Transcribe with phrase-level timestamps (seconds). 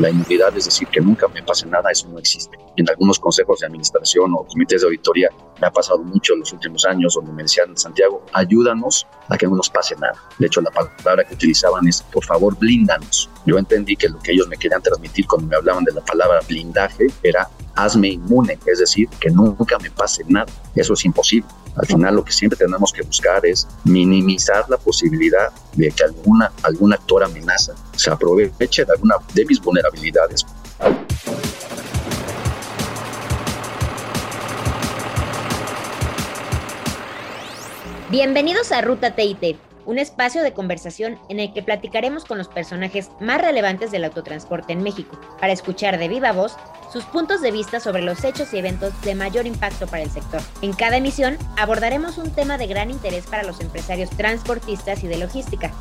[0.00, 2.56] La inmunidad, es decir, que nunca me pase nada, eso no existe.
[2.76, 5.28] En algunos consejos de administración o comités de auditoría
[5.60, 9.46] me ha pasado mucho en los últimos años, donde me decían, Santiago, ayúdanos a que
[9.46, 10.14] no nos pase nada.
[10.38, 13.28] De hecho, la palabra que utilizaban es, por favor, blíndanos.
[13.44, 16.40] Yo entendí que lo que ellos me querían transmitir cuando me hablaban de la palabra
[16.48, 20.50] blindaje era hazme inmune, es decir, que nunca me pase nada.
[20.74, 21.46] Eso es imposible.
[21.76, 26.50] Al final lo que siempre tenemos que buscar es minimizar la posibilidad de que alguna,
[26.62, 29.89] algún actor amenaza se aproveche de alguna de mis vulnerabilidades.
[38.10, 43.10] Bienvenidos a Ruta TIT, un espacio de conversación en el que platicaremos con los personajes
[43.20, 46.56] más relevantes del autotransporte en México, para escuchar de viva voz
[46.92, 50.40] sus puntos de vista sobre los hechos y eventos de mayor impacto para el sector.
[50.60, 55.18] En cada emisión abordaremos un tema de gran interés para los empresarios transportistas y de
[55.18, 55.72] logística,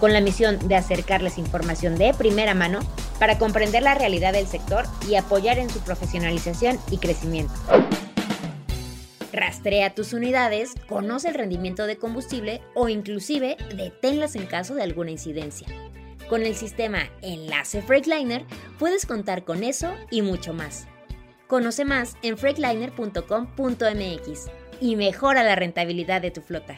[0.00, 2.80] con la misión de acercarles información de primera mano
[3.18, 7.54] para comprender la realidad del sector y apoyar en su profesionalización y crecimiento.
[9.32, 15.10] Rastrea tus unidades, conoce el rendimiento de combustible o inclusive deténlas en caso de alguna
[15.10, 15.68] incidencia.
[16.28, 18.44] Con el sistema Enlace Freightliner
[18.78, 20.86] puedes contar con eso y mucho más.
[21.46, 24.46] Conoce más en freightliner.com.mx
[24.80, 26.76] y mejora la rentabilidad de tu flota.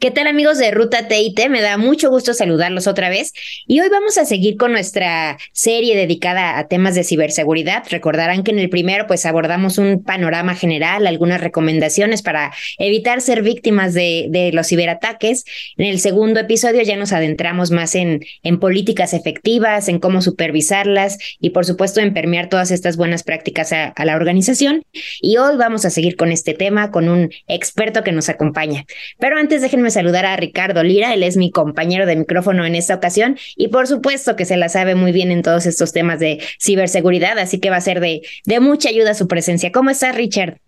[0.00, 1.48] ¿Qué tal amigos de Ruta TIT?
[1.48, 3.32] Me da mucho gusto saludarlos otra vez
[3.66, 7.82] y hoy vamos a seguir con nuestra serie dedicada a temas de ciberseguridad.
[7.90, 13.42] Recordarán que en el primero pues abordamos un panorama general, algunas recomendaciones para evitar ser
[13.42, 15.44] víctimas de, de los ciberataques.
[15.76, 18.20] En el segundo episodio ya nos adentramos más en,
[18.60, 23.86] políticas efectivas, en cómo supervisarlas y por supuesto en permear todas estas buenas prácticas a,
[23.88, 24.84] a la organización.
[25.20, 28.84] Y hoy vamos a seguir con este tema con un experto que nos acompaña.
[29.18, 32.94] Pero antes déjenme saludar a Ricardo Lira, él es mi compañero de micrófono en esta
[32.94, 36.40] ocasión y por supuesto que se la sabe muy bien en todos estos temas de
[36.60, 39.72] ciberseguridad, así que va a ser de, de mucha ayuda su presencia.
[39.72, 40.60] ¿Cómo estás, Richard?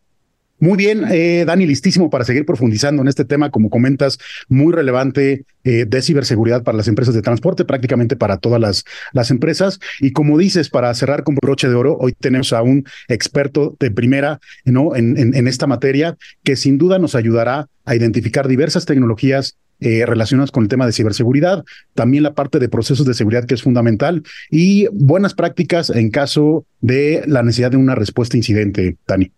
[0.61, 5.47] Muy bien, eh, Dani, listísimo para seguir profundizando en este tema, como comentas, muy relevante
[5.65, 9.81] eh, de ciberseguridad para las empresas de transporte, prácticamente para todas las, las empresas.
[10.01, 13.91] Y como dices, para cerrar con broche de oro, hoy tenemos a un experto de
[13.91, 14.95] primera ¿no?
[14.95, 20.51] en, en, esta materia que sin duda nos ayudará a identificar diversas tecnologías eh, relacionadas
[20.51, 24.25] con el tema de ciberseguridad, también la parte de procesos de seguridad que es fundamental
[24.51, 29.33] y buenas prácticas en caso de la necesidad de una respuesta incidente, Dani.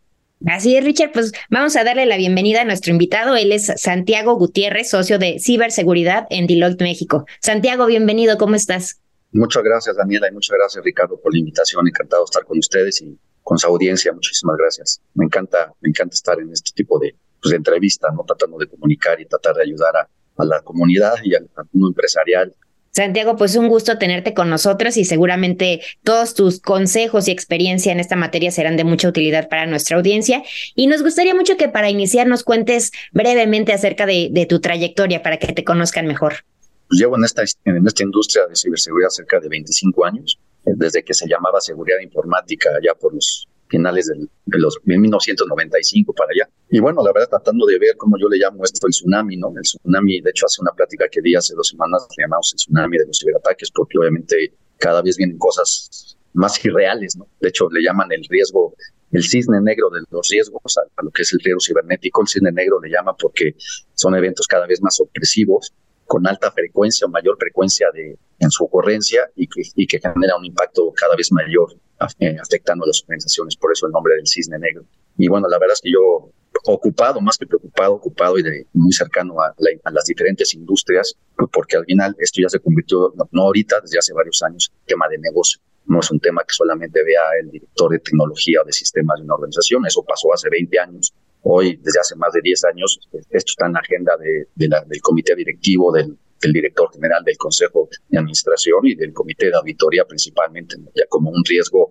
[0.46, 3.36] Así es, Richard, pues vamos a darle la bienvenida a nuestro invitado.
[3.36, 7.26] Él es Santiago Gutiérrez, socio de ciberseguridad en Deloitte México.
[7.40, 9.00] Santiago, bienvenido, ¿cómo estás?
[9.30, 11.86] Muchas gracias, Daniela, y muchas gracias, Ricardo, por la invitación.
[11.86, 14.12] Encantado de estar con ustedes y con su audiencia.
[14.12, 15.00] Muchísimas gracias.
[15.14, 18.24] Me encanta, me encanta estar en este tipo de, pues, de entrevista, ¿no?
[18.26, 22.54] Tratando de comunicar y tratar de ayudar a, a la comunidad y al mundo empresarial
[22.94, 28.00] Santiago, pues un gusto tenerte con nosotros y seguramente todos tus consejos y experiencia en
[28.00, 30.42] esta materia serán de mucha utilidad para nuestra audiencia.
[30.74, 35.38] Y nos gustaría mucho que para iniciar nos cuentes brevemente acerca de, tu trayectoria para
[35.38, 36.44] que te conozcan mejor.
[36.88, 41.14] Pues llevo en esta, en esta industria de ciberseguridad cerca de 25 años, desde que
[41.14, 46.52] se llamaba seguridad informática ya por los finales del, de los 1995 para allá.
[46.68, 49.48] Y bueno, la verdad, tratando de ver cómo yo le llamo esto el tsunami, ¿no?
[49.56, 52.56] El tsunami, de hecho, hace una plática que di hace dos semanas, le llamamos el
[52.58, 57.26] tsunami de los ciberataques, porque obviamente cada vez vienen cosas más irreales, ¿no?
[57.40, 58.74] De hecho, le llaman el riesgo,
[59.10, 62.20] el cisne negro de los riesgos a, a lo que es el riesgo cibernético.
[62.20, 63.56] El cisne negro le llama porque
[63.94, 65.72] son eventos cada vez más opresivos,
[66.12, 70.36] con alta frecuencia o mayor frecuencia de, en su ocurrencia y que, y que genera
[70.36, 71.74] un impacto cada vez mayor
[72.04, 74.84] afectando a las organizaciones, por eso el nombre del cisne negro.
[75.18, 76.32] Y bueno, la verdad es que yo
[76.64, 81.16] ocupado, más que preocupado, ocupado y de, muy cercano a, la, a, las diferentes industrias,
[81.52, 85.08] porque al final esto ya se convirtió, no, no ahorita, desde hace varios años, tema
[85.08, 85.60] de negocio.
[85.86, 89.24] No es un tema que solamente vea el director de tecnología o de sistemas de
[89.24, 91.12] una organización, eso pasó hace 20 años.
[91.44, 94.84] Hoy, desde hace más de 10 años, esto está en la agenda de, de la,
[94.84, 99.56] del comité directivo, del, del director general del Consejo de Administración y del Comité de
[99.56, 101.88] Auditoría principalmente, ya como un riesgo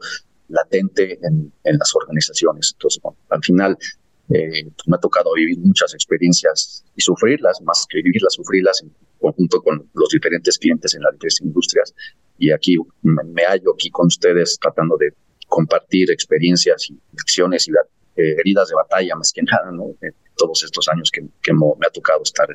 [0.50, 2.72] latente en, en las organizaciones.
[2.74, 3.78] Entonces, bueno, al final
[4.34, 8.94] eh, pues me ha tocado vivir muchas experiencias y sufrirlas, más que vivirlas, sufrirlas en
[9.20, 11.94] conjunto con los diferentes clientes en las diferentes industrias.
[12.38, 15.14] Y aquí me, me hallo aquí con ustedes tratando de
[15.48, 17.72] compartir experiencias y lecciones y
[18.16, 19.90] eh, heridas de batalla más que nada, ¿no?
[20.02, 22.48] Eh, todos estos años que, me ha tocado estar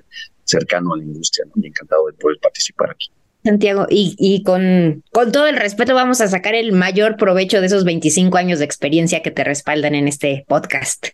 [0.45, 1.63] cercano a la industria, ¿no?
[1.63, 3.11] Y encantado de poder participar aquí.
[3.45, 7.69] Santiago, y, y con, con todo el respeto vamos a sacar el mayor provecho de
[7.69, 11.09] esos 25 años de experiencia que te respaldan en este podcast.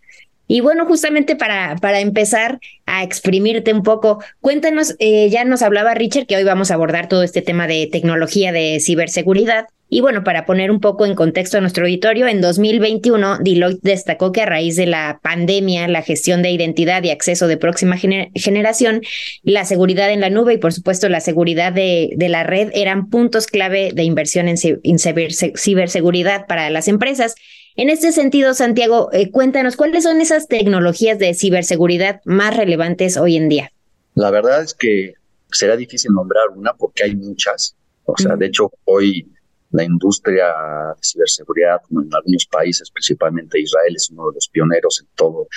[0.47, 5.93] Y bueno, justamente para, para empezar a exprimirte un poco, cuéntanos, eh, ya nos hablaba
[5.93, 10.23] Richard que hoy vamos a abordar todo este tema de tecnología de ciberseguridad Y bueno,
[10.23, 14.47] para poner un poco en contexto a nuestro auditorio, en 2021 Deloitte destacó que a
[14.47, 19.03] raíz de la pandemia, la gestión de identidad y acceso de próxima generación,
[19.43, 23.11] la seguridad en la nube y por supuesto la seguridad de, de la red eran
[23.11, 27.35] puntos clave de inversión en, en ciberseguridad para las empresas.
[27.75, 33.37] En este sentido, Santiago, eh, cuéntanos cuáles son esas tecnologías de ciberseguridad más relevantes hoy
[33.37, 33.71] en día.
[34.15, 35.13] La verdad es que
[35.51, 37.75] será difícil nombrar una porque hay muchas.
[38.05, 39.27] O sea, de hecho, hoy
[39.73, 40.47] la industria
[40.95, 45.47] de ciberseguridad, como en algunos países, principalmente Israel, es uno de los pioneros en todo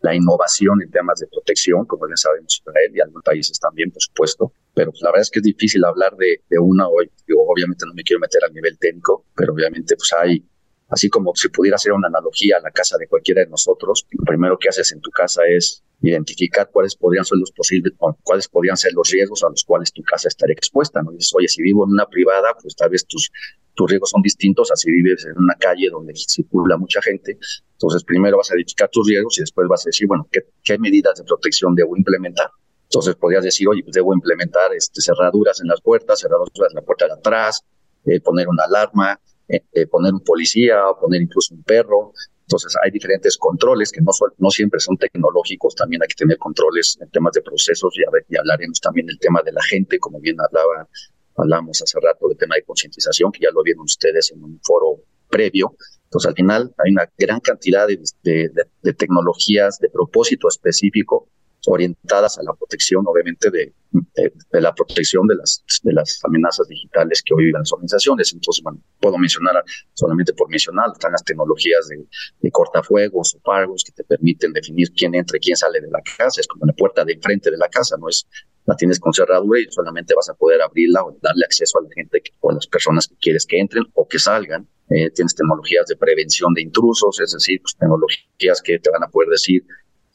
[0.00, 4.00] la innovación en temas de protección, como ya sabemos Israel y algunos países también, por
[4.00, 4.52] supuesto.
[4.72, 7.10] Pero la verdad es que es difícil hablar de, de una hoy.
[7.26, 10.44] Yo obviamente no me quiero meter al nivel técnico, pero obviamente pues hay
[10.88, 14.24] Así como si pudiera hacer una analogía a la casa de cualquiera de nosotros, lo
[14.24, 18.76] primero que haces en tu casa es identificar cuáles podrían ser los posibles, cuáles podrían
[18.76, 21.02] ser los riesgos a los cuales tu casa estaría expuesta.
[21.02, 21.10] ¿no?
[21.10, 23.30] dices, oye, si vivo en una privada, pues tal vez tus,
[23.74, 27.38] tus riesgos son distintos a si vives en una calle donde circula mucha gente.
[27.72, 30.78] Entonces, primero vas a identificar tus riesgos y después vas a decir, bueno, ¿qué, qué
[30.78, 32.50] medidas de protección debo implementar?
[32.84, 36.82] Entonces, podrías decir, oye, pues debo implementar este, cerraduras en las puertas, cerraduras en la
[36.82, 37.64] puerta de atrás,
[38.04, 42.12] eh, poner una alarma, eh, eh, poner un policía o poner incluso un perro.
[42.42, 46.96] Entonces hay diferentes controles que no, no siempre son tecnológicos, también hay que tener controles
[47.00, 49.98] en temas de procesos y, a ver, y hablaremos también del tema de la gente,
[49.98, 50.88] como bien hablaba,
[51.36, 55.02] hablamos hace rato del tema de concientización, que ya lo vieron ustedes en un foro
[55.28, 55.74] previo.
[56.04, 58.50] Entonces al final hay una gran cantidad de, de,
[58.82, 61.28] de tecnologías de propósito específico
[61.68, 67.22] orientadas a la protección, obviamente, de, de, la protección de las, de las amenazas digitales
[67.24, 68.32] que hoy viven las organizaciones.
[68.32, 69.62] Entonces, bueno, puedo mencionar
[69.94, 72.04] solamente por mencionar, están las tecnologías de,
[72.40, 76.00] de cortafuegos o pargos que te permiten definir quién entra y quién sale de la
[76.16, 76.40] casa.
[76.40, 78.26] Es como la puerta de enfrente de la casa, no es
[78.66, 81.88] la tienes con cerradura y solamente vas a poder abrirla o darle acceso a la
[81.94, 84.68] gente o a las personas que quieres que entren o que salgan.
[84.90, 89.08] Eh, tienes tecnologías de prevención de intrusos, es decir, pues, tecnologías que te van a
[89.08, 89.64] poder decir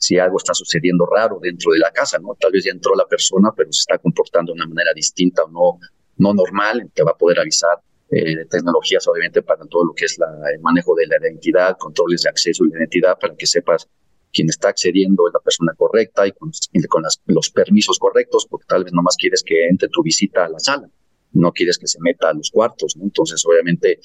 [0.01, 2.36] si algo está sucediendo raro dentro de la casa, ¿no?
[2.39, 5.50] Tal vez ya entró la persona, pero se está comportando de una manera distinta o
[5.50, 5.80] no,
[6.18, 7.77] no normal, te va a poder avisar.
[8.09, 12.24] Eh, tecnologías, obviamente, para todo lo que es la, el manejo de la identidad, controles
[12.24, 13.88] de acceso y la identidad, para que sepas
[14.33, 16.50] quién está accediendo es la persona correcta y con,
[16.89, 20.57] con los permisos correctos, porque tal vez nomás quieres que entre tu visita a la
[20.57, 20.89] sala,
[21.33, 23.04] no quieres que se meta a los cuartos, ¿no?
[23.04, 24.00] Entonces, obviamente,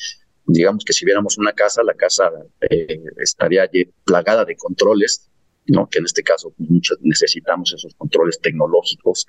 [0.45, 2.31] digamos que si viéramos una casa, la casa
[2.69, 3.67] eh, estaría
[4.05, 5.31] plagada de controles
[5.69, 5.89] ¿no?
[5.89, 9.27] que en este caso muchos necesitamos esos controles tecnológicos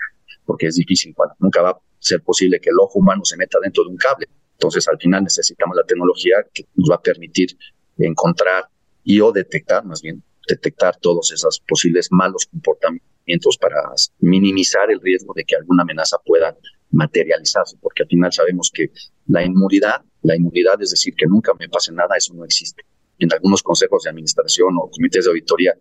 [0.47, 3.83] porque es difícil, nunca va a ser posible que el ojo humano se meta dentro
[3.83, 4.27] de un cable.
[4.53, 7.49] Entonces, al final necesitamos la tecnología que nos va a permitir
[7.97, 8.63] encontrar
[9.03, 13.75] y o detectar, más bien, detectar todos esos posibles malos comportamientos para
[14.19, 16.55] minimizar el riesgo de que alguna amenaza pueda
[16.91, 18.91] materializarse, porque al final sabemos que
[19.27, 22.83] la inmunidad, la inmunidad es decir, que nunca me pase nada, eso no existe.
[23.19, 25.73] En algunos consejos de administración o comités de auditoría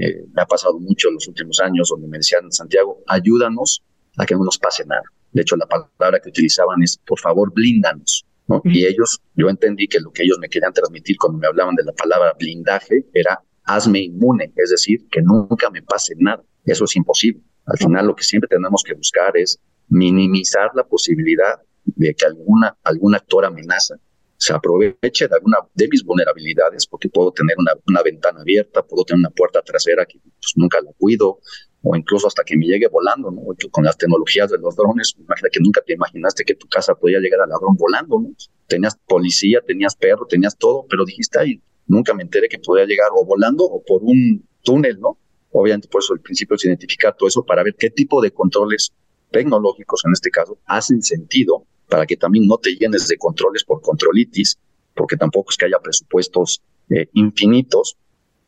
[0.00, 3.82] eh, me ha pasado mucho en los últimos años, donde me decían, Santiago, ayúdanos
[4.16, 5.02] a que no nos pase nada.
[5.32, 8.24] De hecho, la palabra que utilizaban es, por favor, blíndanos.
[8.48, 8.60] ¿no?
[8.64, 11.84] Y ellos, yo entendí que lo que ellos me querían transmitir cuando me hablaban de
[11.84, 16.42] la palabra blindaje era, hazme inmune, es decir, que nunca me pase nada.
[16.64, 17.42] Eso es imposible.
[17.66, 22.76] Al final, lo que siempre tenemos que buscar es minimizar la posibilidad de que alguna,
[22.82, 23.96] algún actor amenaza
[24.38, 29.04] se aproveche de alguna de mis vulnerabilidades, porque puedo tener una, una ventana abierta, puedo
[29.04, 31.40] tener una puerta trasera que pues, nunca la cuido,
[31.82, 33.42] o incluso hasta que me llegue volando, ¿no?
[33.70, 37.18] Con las tecnologías de los drones, imagina que nunca te imaginaste que tu casa podía
[37.20, 38.34] llegar al ladrón volando, ¿no?
[38.66, 43.10] Tenías policía, tenías perro, tenías todo, pero dijiste, ay, nunca me enteré que podía llegar
[43.14, 45.18] o volando o por un túnel, ¿no?
[45.52, 48.92] Obviamente, por eso el principio es identificar todo eso para ver qué tipo de controles
[49.30, 53.80] tecnológicos, en este caso, hacen sentido para que también no te llenes de controles por
[53.80, 54.58] controlitis,
[54.94, 57.96] porque tampoco es que haya presupuestos eh, infinitos.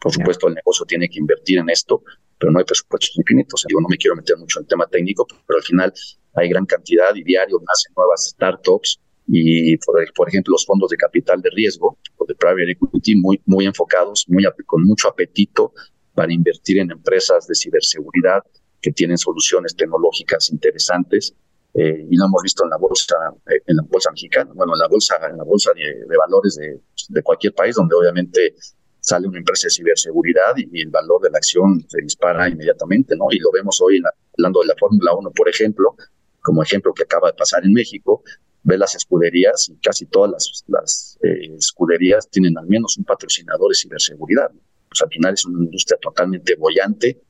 [0.01, 2.03] Por supuesto, el negocio tiene que invertir en esto,
[2.39, 3.65] pero no hay presupuestos infinitos.
[3.69, 5.93] Yo no me quiero meter mucho en el tema técnico, pero al final
[6.35, 11.43] hay gran cantidad y diario nacen nuevas startups y, por, ejemplo, los fondos de capital
[11.43, 15.75] de riesgo o de private equity muy, muy enfocados, muy, con mucho apetito
[16.15, 18.43] para invertir en empresas de ciberseguridad
[18.81, 21.35] que tienen soluciones tecnológicas interesantes
[21.75, 24.81] eh, y lo hemos visto en la bolsa, eh, en la bolsa mexicana, bueno, en
[24.81, 28.55] la bolsa, en la bolsa de, valores de, cualquier país, donde obviamente
[29.01, 33.27] sale una empresa de ciberseguridad y, el valor de la acción se dispara inmediatamente, ¿no?
[33.31, 34.01] Y lo vemos hoy
[34.39, 35.95] hablando de la Fórmula 1, por ejemplo,
[36.41, 38.23] como ejemplo que acaba de pasar en México,
[38.63, 43.75] ve las escuderías y casi todas las, eh, escuderías tienen al menos un patrocinador de
[43.77, 44.51] ciberseguridad.
[44.89, 47.21] Pues al final es una industria totalmente bollante.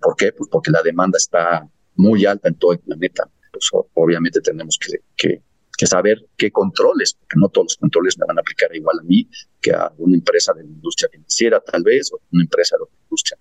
[0.00, 0.32] ¿Por qué?
[0.32, 4.78] Pues porque la demanda está muy alta en todo el planeta pues obviamente tenemos
[5.16, 5.40] que,
[5.76, 9.02] que saber qué controles, porque no todos los controles me van a aplicar igual a
[9.02, 9.28] mí
[9.60, 12.96] que a una empresa de la industria financiera, tal vez, o una empresa de otra
[13.02, 13.38] industria.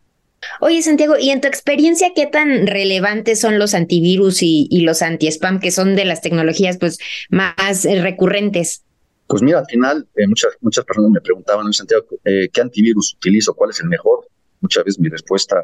[0.60, 5.60] Oye, Santiago, y en tu experiencia, ¿qué tan relevantes son los antivirus y, los anti-spam,
[5.60, 6.98] que son de las tecnologías pues
[7.29, 8.84] más eh, recurrentes?
[9.27, 13.53] Pues mira, al final eh, muchas, muchas personas me preguntaban, Santiago, eh, ¿qué antivirus utilizo?
[13.53, 14.27] ¿Cuál es el mejor?
[14.60, 15.55] Muchas veces mi respuesta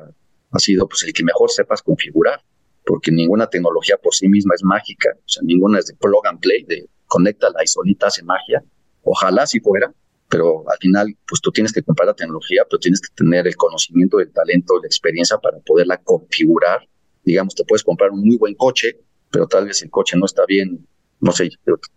[0.52, 2.42] ha sido, pues el que mejor sepas configurar,
[2.90, 6.40] porque ninguna tecnología por sí misma es mágica, o sea, ninguna es de plug and
[6.40, 8.64] play, de conéctala y solita hace magia.
[9.04, 9.94] Ojalá si fuera,
[10.28, 13.56] pero al final, pues tú tienes que comprar la tecnología, pero tienes que tener el
[13.56, 16.80] conocimiento, el talento, la experiencia para poderla configurar.
[17.24, 20.48] Digamos, te puedes comprar un muy buen coche, pero tal vez el coche no está
[20.48, 20.84] bien,
[21.20, 21.52] no sé,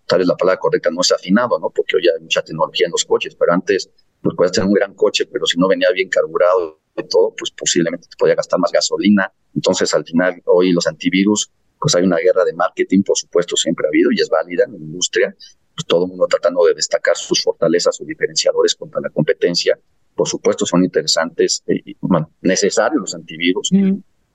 [0.07, 1.71] tal vez la palabra correcta no es afinado, ¿no?
[1.71, 3.89] Porque hoy hay mucha tecnología en los coches, pero antes,
[4.21, 7.51] pues puedes tener un gran coche, pero si no venía bien carburado y todo, pues
[7.51, 9.33] posiblemente te podía gastar más gasolina.
[9.55, 13.87] Entonces, al final, hoy los antivirus, pues hay una guerra de marketing, por supuesto, siempre
[13.87, 15.35] ha habido y es válida en la industria,
[15.75, 19.79] pues, todo el mundo tratando de destacar sus fortalezas o diferenciadores contra la competencia.
[20.15, 21.97] Por supuesto, son interesantes eh, y
[22.43, 23.71] necesarios los antivirus.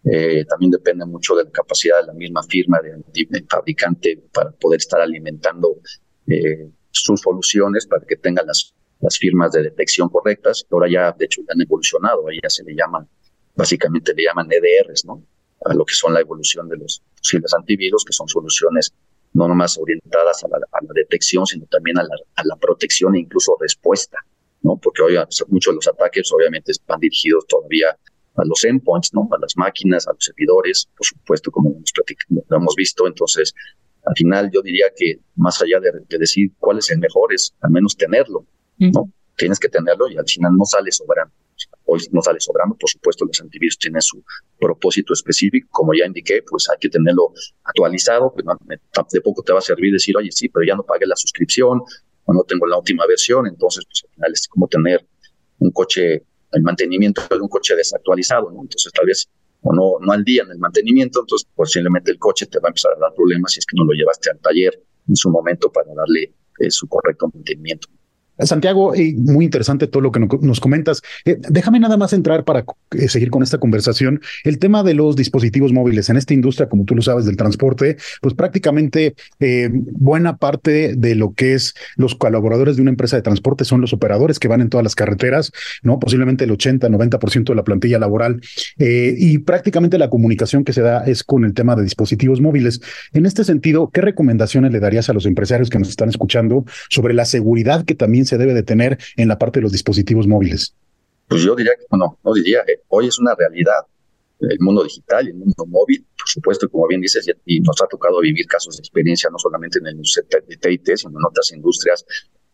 [0.04, 4.78] Eh, también depende mucho de la capacidad de la misma firma, de, fabricante, para poder
[4.80, 5.80] estar alimentando
[6.28, 10.66] eh, sus soluciones para que tengan las, las firmas de detección correctas.
[10.72, 13.08] Ahora ya, de hecho, ya han evolucionado, ahí ya se le llaman,
[13.56, 15.24] básicamente le llaman EDRs, ¿no?
[15.66, 18.94] A lo que son la evolución de los posibles antivirus, que son soluciones
[19.34, 20.60] no nomás orientadas a la,
[20.94, 24.18] detección, sino también a la, protección e incluso respuesta,
[24.62, 24.78] ¿no?
[24.78, 25.16] Porque hoy
[25.50, 27.90] muchos de los ataques obviamente están dirigidos todavía
[28.36, 29.28] a los endpoints, ¿no?
[29.32, 33.08] A las máquinas, a los servidores, por supuesto, como lo hemos visto.
[33.08, 33.54] Entonces,
[34.06, 37.54] al final yo diría que más allá de, de, decir cuál es el mejor, es
[37.62, 38.46] al menos tenerlo,
[38.78, 39.12] ¿no?
[39.36, 41.34] Tienes que tenerlo y al final no sale sobrando
[41.86, 42.76] hoy no sale sobrando.
[42.76, 44.24] Por supuesto, los antivirus tienen su
[44.60, 45.68] propósito específico.
[45.72, 48.34] Como ya indiqué, pues hay que tenerlo actualizado.
[48.34, 48.46] Pues
[49.12, 51.82] de poco te va a servir decir, oye, sí, pero ya no pagué la suscripción
[52.26, 53.48] o no tengo la última versión.
[53.48, 55.08] Entonces, pues al final es como tener
[55.60, 58.62] un coche, el mantenimiento de un coche desactualizado, ¿no?
[58.62, 59.28] Entonces, tal vez
[59.62, 62.70] o no, no al día en el mantenimiento, entonces posiblemente el coche te va a
[62.70, 64.80] empezar a dar problemas si es que no lo llevaste al taller
[65.10, 67.88] en su momento para darle eh, su correcto mantenimiento.
[68.46, 71.02] Santiago, muy interesante todo lo que nos comentas.
[71.26, 74.22] Eh, déjame nada más entrar para eh, seguir con esta conversación.
[74.44, 77.98] El tema de los dispositivos móviles en esta industria, como tú lo sabes, del transporte,
[78.22, 83.24] pues prácticamente eh, buena parte de lo que es los colaboradores de una empresa de
[83.24, 85.52] transporte son los operadores que van en todas las carreteras,
[85.82, 86.00] ¿no?
[86.00, 88.42] Posiblemente el 80, 90% de la plantilla laboral.
[88.78, 92.82] y prácticamente la comunicación que se da es con el tema de dispositivos móviles.
[93.14, 97.14] En este sentido, ¿qué recomendaciones le darías a los empresarios que nos están escuchando sobre
[97.14, 100.76] la seguridad que también se debe de tener en la parte de los dispositivos móviles?
[101.28, 103.86] Pues yo diría que no, no diría, eh, hoy es una realidad
[104.40, 107.88] el mundo digital y el mundo móvil, por supuesto, como bien dices, y, nos ha
[107.88, 112.06] tocado vivir casos de experiencia no solamente en el TIT, sino en otras industrias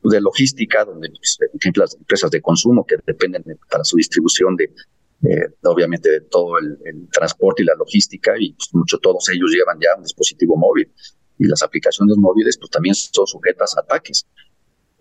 [0.03, 1.37] de logística, donde, pues,
[1.75, 4.71] las empresas de consumo que dependen para su distribución de,
[5.63, 9.89] obviamente, de todo el, transporte y la logística, y pues, mucho todos ellos llevan ya
[9.97, 10.91] un dispositivo móvil.
[11.39, 14.25] Y las aplicaciones móviles, pues también son sujetas a ataques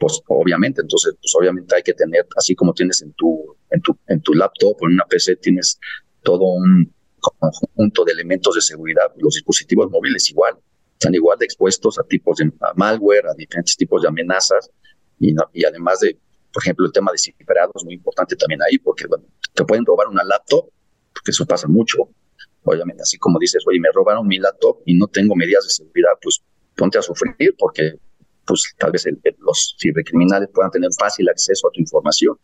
[0.03, 3.97] pues obviamente, entonces, pues obviamente hay que tener, así como tienes en tu, en tu,
[4.09, 5.79] en tu laptop o en una PC, tienes
[6.25, 10.57] todo un conjunto de elementos de seguridad, los dispositivos móviles igual,
[10.95, 14.73] están igual de expuestos a tipos de malware, a diferentes tipos de amenazas,
[15.21, 16.19] y, además de,
[16.53, 19.87] por ejemplo, el tema de cifrado es muy importante también ahí, porque bueno, te pueden
[19.87, 20.69] robar una laptop,
[21.15, 22.09] porque eso pasa mucho,
[22.65, 26.19] obviamente, así como dices, oye, me robaron mi laptop y no tengo medidas de seguridad,
[26.21, 26.43] pues
[26.75, 28.01] ponte a sufrir, porque
[28.47, 29.07] pues tal vez
[29.39, 32.37] los cibercriminales puedan tener fácil acceso a tu información.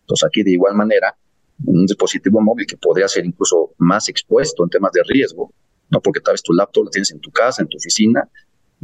[0.00, 1.16] Entonces aquí de igual manera,
[1.64, 5.52] un dispositivo móvil que podría ser incluso más expuesto en temas de riesgo,
[5.90, 8.28] no porque tal vez tu laptop la tienes en tu casa, en tu oficina,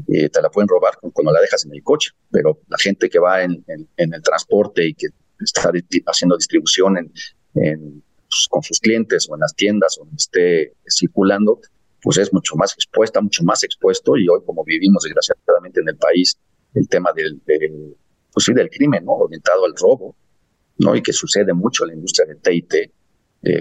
[0.06, 3.18] eh, te la pueden robar cuando la dejas en el coche, pero la gente que
[3.18, 3.64] va en,
[3.96, 5.08] el transporte y que
[5.40, 5.72] está
[6.06, 7.12] haciendo distribución en,
[7.52, 11.60] pues, con sus clientes o en las tiendas donde esté circulando,
[12.00, 15.96] pues es mucho más expuesta, mucho más expuesto y hoy como vivimos desgraciadamente en el
[15.96, 16.38] país
[16.74, 17.40] el tema del,
[18.32, 19.04] pues sí, del crimen.
[19.06, 20.16] Orientado al robo,
[20.78, 20.94] ¿no?
[20.94, 22.74] Y que sucede mucho en la industria del TIT.
[22.74, 22.90] Eh,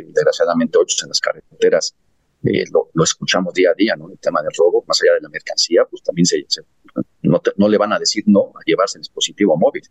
[0.08, 1.96] desgraciadamente, hoy en las carreteras
[2.44, 4.10] eh, lo, escuchamos día a día, ¿no?
[4.10, 6.46] El tema del robo, más allá de la mercancía, pues también se,
[7.22, 9.84] no, no, le van a decir no a llevarse el dispositivo móvil,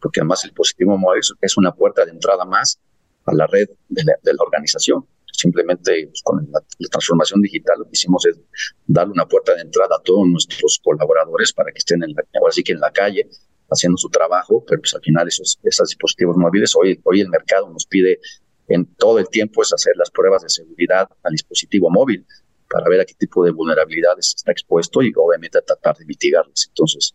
[0.00, 2.80] porque además el dispositivo móvil es una puerta de entrada más
[3.24, 5.06] a la red de la organización
[5.38, 8.40] simplemente pues, con la, transformación digital lo que hicimos es
[8.86, 12.52] darle una puerta de entrada a todos nuestros colaboradores para que estén en la, ahora
[12.52, 13.28] sí que en la calle
[13.70, 17.70] haciendo su trabajo, pero pues al final esos, esos dispositivos móviles, hoy, hoy el mercado
[17.70, 18.18] nos pide
[18.66, 22.26] en todo el tiempo es hacer las pruebas de seguridad al dispositivo móvil.
[22.70, 26.66] para ver a qué tipo de vulnerabilidades está expuesto y obviamente tratar de mitigarlas.
[26.68, 27.14] Entonces,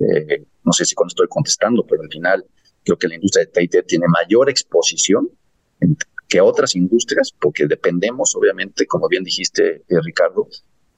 [0.00, 2.44] eh, no sé si cuando estoy contestando, pero al final
[2.84, 5.30] creo que la industria de TIT tiene mayor exposición
[6.32, 10.48] que otras industrias, porque dependemos, obviamente, como bien dijiste, eh, Ricardo,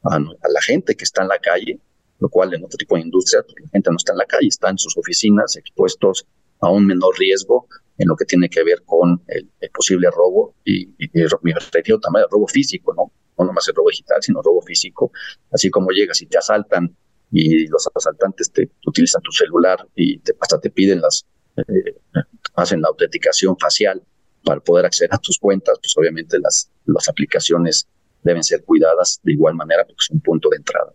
[0.04, 1.80] a, la gente que está en la calle,
[2.20, 4.70] lo cual en otro tipo de industrias, la gente no está en la calle, está
[4.70, 6.24] en sus oficinas expuestos
[6.60, 7.66] a un menor riesgo
[7.98, 11.10] en lo que tiene que ver con el, posible robo y, y,
[11.42, 13.10] me refiero también robo físico, ¿no?
[13.36, 15.10] No nomás el robo digital, sino robo físico,
[15.50, 16.96] así como llegas y te asaltan
[17.32, 21.26] y los asaltantes te utilizan tu celular y te, hasta te piden las,
[21.56, 21.96] eh,
[22.54, 24.00] hacen la autenticación facial
[24.44, 27.88] para poder acceder a tus cuentas, pues obviamente las, las aplicaciones
[28.22, 30.92] deben ser cuidadas de igual manera porque es un punto de entrada.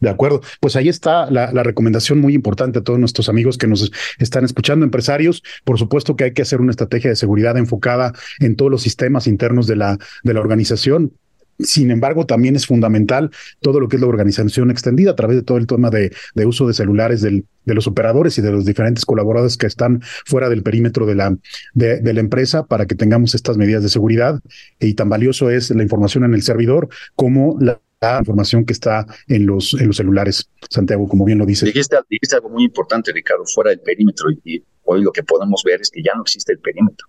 [0.00, 0.42] De acuerdo.
[0.60, 4.84] Pues ahí está la, recomendación muy importante a todos nuestros amigos que nos están escuchando,
[4.84, 5.42] empresarios.
[5.64, 9.26] Por supuesto que hay que hacer una estrategia de seguridad enfocada en todos los sistemas
[9.26, 11.14] internos de la, de la organización.
[11.58, 13.30] Sin embargo, también es fundamental
[13.60, 16.10] todo lo que es la organización extendida a través de todo el tema de,
[16.44, 20.48] uso de celulares del, de los operadores y de los diferentes colaboradores que están fuera
[20.48, 21.36] del perímetro de la,
[21.74, 24.40] de, de, la empresa para que tengamos estas medidas de seguridad.
[24.80, 27.80] Y tan valioso es la información en el servidor como la,
[28.18, 31.64] información que está en los, en los celulares, Santiago, como bien lo dice.
[31.64, 34.30] Dijiste, dijiste algo muy importante, Ricardo, fuera del perímetro.
[34.44, 37.06] Y, hoy lo que podemos ver es que ya no existe el perímetro.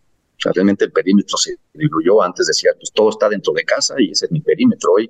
[0.54, 2.22] Realmente el perímetro se diluyó.
[2.22, 4.94] Antes decía, pues todo está dentro de casa y ese es mi perímetro.
[4.94, 5.10] Hoy,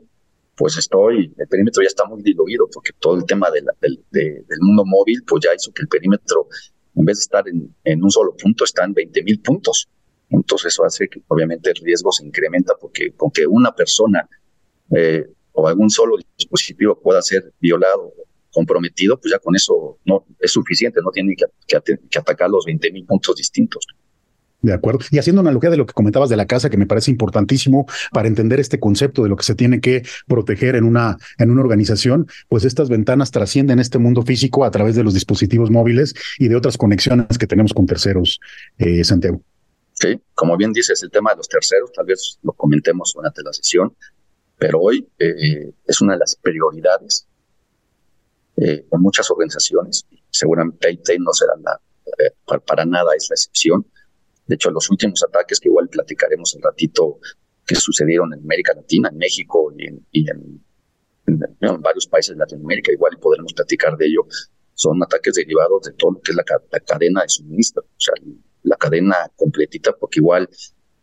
[0.55, 4.83] pues estoy, el perímetro ya está muy diluido porque todo el tema de del, mundo
[4.85, 6.47] móvil, pues ya hizo que el perímetro,
[6.95, 9.89] en vez de estar en, en un solo punto, está en 20 mil puntos.
[10.29, 14.27] Entonces eso hace que obviamente el riesgo se incrementa porque con que una persona
[14.95, 18.13] eh, o algún solo dispositivo pueda ser violado
[18.51, 21.45] comprometido, pues ya con eso no es suficiente, no tiene que,
[22.09, 23.85] que, atacar los 20 mil puntos distintos.
[24.65, 24.99] De acuerdo.
[25.11, 28.27] Y haciendo analogía de lo que comentabas de la casa, que me parece importantísimo para
[28.27, 32.27] entender este concepto de lo que se tiene que proteger en una, en una organización,
[32.49, 36.55] pues estas ventanas trascienden este mundo físico a través de los dispositivos móviles y de
[36.55, 38.39] otras conexiones que tenemos con terceros,
[38.79, 39.39] eh, Santiago.
[39.93, 43.53] Sí, como bien dices, el tema de los terceros, tal vez lo comentemos durante la
[43.53, 43.95] sesión,
[44.57, 47.27] pero hoy eh, es una de las prioridades
[48.57, 50.07] eh, en muchas organizaciones.
[50.31, 51.53] Seguramente no será
[52.17, 52.31] eh,
[52.65, 53.85] para, nada es la excepción.
[54.47, 57.19] De hecho, los últimos ataques que igual platicaremos un ratito
[57.65, 59.73] que sucedieron en América Latina, en México
[60.11, 60.63] y en,
[61.81, 64.27] varios países de Latinoamérica, igual podremos platicar de ello,
[64.73, 68.13] son ataques derivados de todo lo que es la, la cadena de suministro, o sea,
[68.63, 70.47] la cadena completita, porque igual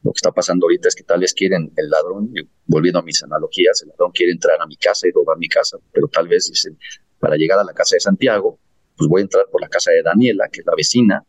[0.02, 2.32] lo que está pasando ahorita es que tal vez quieren el ladrón,
[2.66, 5.78] volviendo a mis analogías, el ladrón quiere entrar a mi casa y robar mi casa,
[5.92, 6.78] pero tal vez dicen,
[7.18, 8.58] para llegar a la casa de Santiago,
[8.96, 11.24] pues voy a entrar por la casa de Daniela, que es la vecina,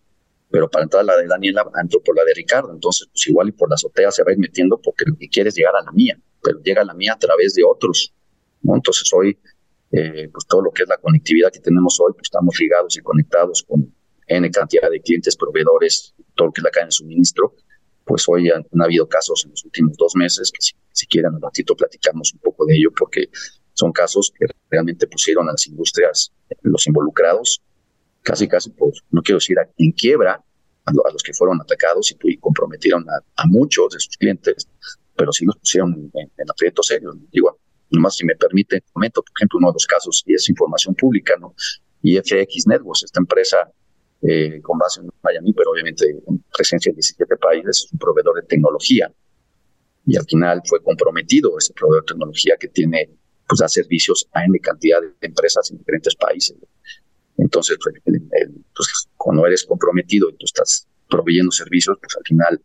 [0.53, 3.49] pero para entrar a la de Daniela entro por la de Ricardo, entonces pues igual
[3.49, 5.75] y por la azotea se va a ir metiendo porque lo que quiere es llegar
[5.75, 8.13] a la mía, pero llega a la mía a través de otros,
[8.61, 8.75] ¿no?
[8.75, 9.35] Entonces hoy,
[9.91, 13.01] eh, pues todo lo que es la conectividad que tenemos hoy, pues estamos ligados y
[13.01, 13.95] conectados con
[14.27, 17.55] N cantidad de clientes, proveedores, todo lo que es la cadena de suministro,
[18.05, 21.41] pues hoy han, habido casos en los últimos dos meses que si, si quieren un
[21.41, 23.29] ratito platicamos un poco de ello porque
[23.73, 27.63] son casos que realmente pusieron a las industrias, los involucrados,
[28.23, 30.43] casi casi, pues no quiero decir en quiebra
[30.86, 34.67] a, los que fueron atacados y, comprometieron a, muchos de sus clientes,
[35.15, 37.15] pero sí los pusieron en, en aprietos serios.
[37.31, 37.59] Digo,
[37.91, 41.36] nomás si me permite, comento, por ejemplo, uno de los casos, y es información pública,
[41.39, 41.53] ¿no?
[42.01, 43.71] Y FX Networks, esta empresa
[44.25, 48.36] eh, con base en Miami, pero obviamente en presencia en 17 países, es un proveedor
[48.36, 49.13] de tecnología.
[50.05, 53.09] Y al final fue comprometido ese proveedor de tecnología que tiene,
[53.47, 56.57] pues, da servicios a N cantidad de empresas en diferentes países.
[57.38, 57.96] Entonces, pues,
[58.76, 62.62] pues, cuando eres comprometido y tú estás proveyendo servicios, pues al final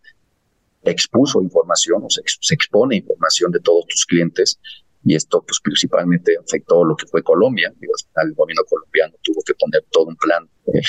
[0.85, 2.23] expuso información o se,
[2.55, 4.59] expone información de todos tus clientes
[5.05, 7.73] y esto pues principalmente afectó lo que fue Colombia.
[7.79, 10.81] Digo, al final el gobierno colombiano tuvo que poner todo un plan eh,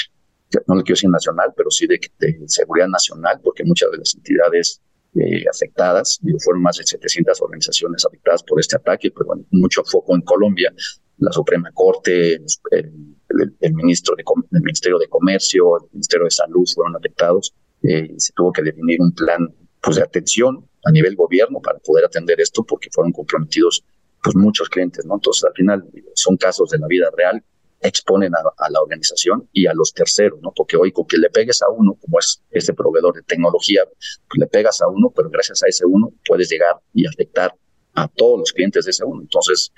[0.68, 2.00] no le quiero decir nacional, pero sí de,
[2.48, 4.82] seguridad nacional, porque muchas de las entidades
[5.16, 10.16] eh, afectadas, fueron más de 700 organizaciones afectadas por este ataque, pero bueno, mucho foco
[10.16, 10.74] en Colombia,
[11.20, 12.36] la Suprema Corte,
[12.72, 18.34] el, ministro de, el Ministerio de Comercio, el Ministerio de Salud fueron afectados eh, se
[18.34, 19.48] tuvo que definir un plan
[19.82, 23.84] pues, de atención a nivel gobierno para poder atender esto porque fueron comprometidos
[24.22, 25.16] pues muchos clientes, ¿no?
[25.16, 27.44] Entonces, al final son casos de la vida real
[27.82, 30.52] exponen a, la organización y a los terceros, ¿no?
[30.54, 34.38] Porque hoy con que le pegues a uno, como es este proveedor de tecnología, pues
[34.38, 37.56] le pegas a uno, pero gracias a ese uno puedes llegar y afectar
[37.94, 39.22] a todos los clientes de ese uno.
[39.22, 39.72] Entonces,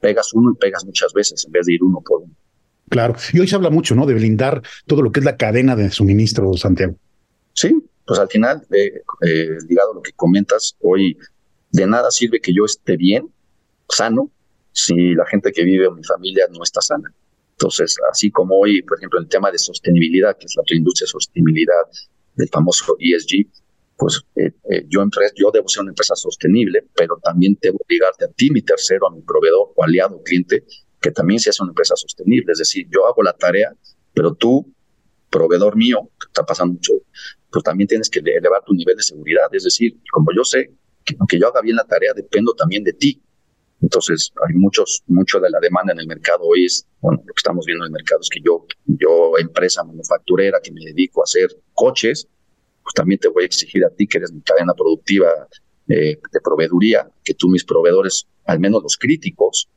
[0.00, 2.34] pegas uno y pegas muchas veces en vez de ir uno por uno.
[2.88, 4.06] Claro, y hoy se habla mucho, ¿no?
[4.06, 6.96] De blindar todo lo que es la cadena de suministro, Santiago.
[7.52, 7.74] Sí,
[8.06, 11.18] pues al final, eh, eh, ligado a lo que comentas, hoy
[11.72, 13.28] de nada sirve que yo esté bien
[13.88, 14.30] sano
[14.72, 17.12] si la gente que vive en mi familia no está sana.
[17.52, 21.10] Entonces, así como hoy, por ejemplo, el tema de sostenibilidad, que es la industria de
[21.10, 21.82] sostenibilidad
[22.34, 23.46] del famoso ESG,
[23.96, 25.02] pues eh, eh, yo,
[25.52, 29.22] debo ser una empresa sostenible, pero también debo obligarte a ti, mi tercero, a mi
[29.22, 30.64] proveedor o aliado, cliente,
[31.00, 32.52] que también seas una empresa sostenible.
[32.52, 33.74] Es decir, yo hago la tarea,
[34.12, 34.72] pero tú,
[35.30, 36.92] proveedor mío, que está pasando mucho,
[37.50, 39.48] pues también tienes que elevar tu nivel de seguridad.
[39.52, 40.74] Es decir, como yo sé
[41.06, 43.22] que aunque yo haga bien la tarea, dependo también de ti.
[43.80, 47.38] Entonces, hay muchos, mucho de la demanda en el mercado hoy es, bueno, lo que
[47.38, 51.24] estamos viendo en el mercado es que yo, yo, empresa manufacturera que me dedico a
[51.24, 52.26] hacer coches,
[52.86, 55.26] pues también te voy a exigir a ti que eres mi cadena productiva
[55.88, 59.68] eh, de proveeduría, que tú mis proveedores, al menos los críticos,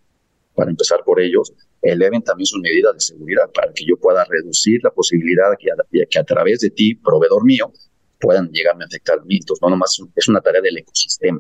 [0.54, 4.80] para empezar por ellos, eleven también sus medidas de seguridad para que yo pueda reducir
[4.84, 7.74] la posibilidad que a, que a través de ti, proveedor mío,
[8.20, 9.18] puedan llegarme a afectar.
[9.28, 11.40] Entonces, no nomás es una tarea del ecosistema,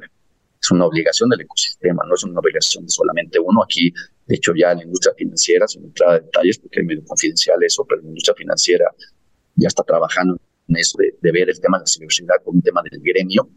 [0.59, 3.61] es una obligación del ecosistema, no es una obligación de solamente uno.
[3.61, 3.93] Aquí,
[4.25, 7.61] de hecho, ya en la industria financiera, sin entrar a detalles, porque es medio confidencial
[7.61, 8.85] eso, pero la industria financiera
[9.55, 12.61] ya está trabajando en eso de, de ver el tema de la ciberseguridad como un
[12.61, 13.49] tema del gremio.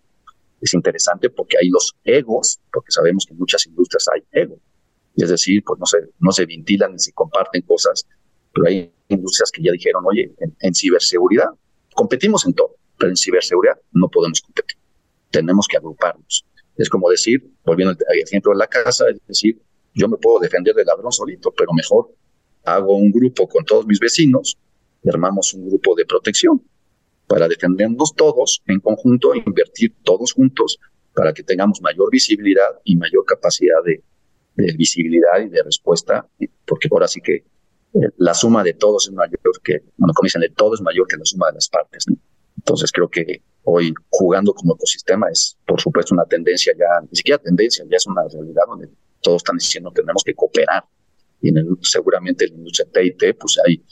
[0.61, 4.59] Es interesante porque hay los egos, porque sabemos que en muchas industrias hay ego
[5.16, 8.07] es decir, pues no se, no se ventilan ni se comparten cosas,
[8.53, 11.48] pero hay industrias que ya dijeron, oye, en, ciberseguridad
[11.94, 14.79] competimos en todo, pero en ciberseguridad no podemos competir,
[15.31, 16.46] tenemos que agruparnos.
[16.77, 19.61] Es como decir, volviendo al ejemplo de la casa, es decir,
[19.94, 22.14] yo me puedo defender del ladrón solito, pero mejor
[22.64, 24.57] hago un grupo con todos mis vecinos
[25.03, 26.62] y armamos un grupo de protección
[27.33, 30.79] para defendernos todos en conjunto invertir todos juntos
[31.14, 34.03] para que tengamos mayor visibilidad y mayor capacidad de,
[34.55, 36.29] de visibilidad y de respuesta,
[36.66, 40.42] porque ahora sí que eh, la suma de todos es mayor que, bueno, como dicen,
[40.42, 42.05] de todo es mayor que la suma de las partes.
[42.59, 47.38] Entonces creo que hoy jugando como ecosistema es, por supuesto, una tendencia ya, ni siquiera
[47.38, 48.90] tendencia, ya es una realidad donde
[49.23, 50.85] todos están diciendo tenemos que cooperar.
[51.40, 53.83] Y en el, seguramente en la industria TIT, pues hay,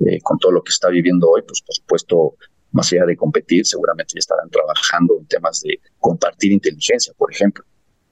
[0.00, 2.36] eh, con todo lo que está viviendo hoy, pues por supuesto,
[2.72, 7.64] más allá de competir, seguramente ya estarán trabajando en temas de compartir inteligencia, por ejemplo.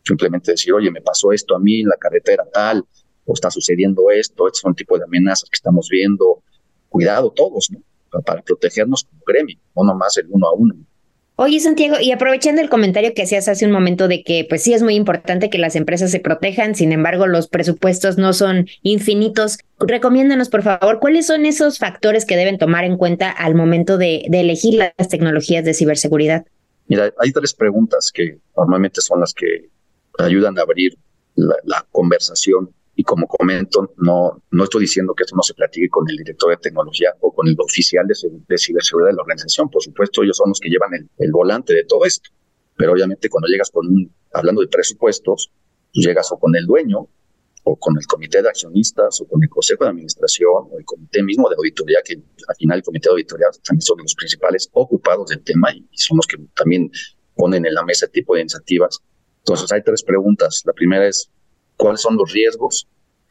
[0.05, 2.85] Simplemente decir, oye, me pasó esto a mí en la carretera tal,
[3.25, 6.43] o está sucediendo esto, estos son tipo de amenazas que estamos viendo.
[6.89, 7.83] Cuidado todos, ¿no?
[8.23, 10.75] Para protegernos como gremio, no nomás el uno a uno.
[11.41, 14.75] Oye, Santiago, y aprovechando el comentario que hacías hace un momento de que, pues sí,
[14.75, 19.59] es muy importante que las empresas se protejan, sin embargo, los presupuestos no son infinitos.
[19.79, 24.23] Recomiéndanos, por favor, cuáles son esos factores que deben tomar en cuenta al momento de,
[24.33, 26.45] elegir las tecnologías de ciberseguridad.
[26.89, 29.69] Mira, hay tres preguntas que normalmente son las que
[30.19, 30.99] ayudan a abrir
[31.37, 32.75] la, conversación.
[33.09, 36.59] Como comento, no, no estoy diciendo que esto no se platique con el director de
[36.59, 39.71] tecnología o con el oficial de, ciberseguridad de la organización.
[39.71, 42.29] Por supuesto, ellos son los que llevan el, volante de todo esto.
[42.77, 45.51] Pero obviamente cuando llegas con un, hablando de presupuestos,
[45.93, 47.09] tú llegas o con el dueño,
[47.65, 51.23] o con el comité de accionistas, o con el consejo de administración, o el comité
[51.23, 55.31] mismo de auditoría, que al final el comité de auditoría también son los principales ocupados
[55.31, 56.91] del tema y, y son los que también
[57.35, 59.01] ponen en la mesa este tipo de iniciativas
[59.49, 60.63] entonces hay tres preguntas.
[60.67, 61.31] La primera es,
[61.77, 62.87] ¿cuáles son los riesgos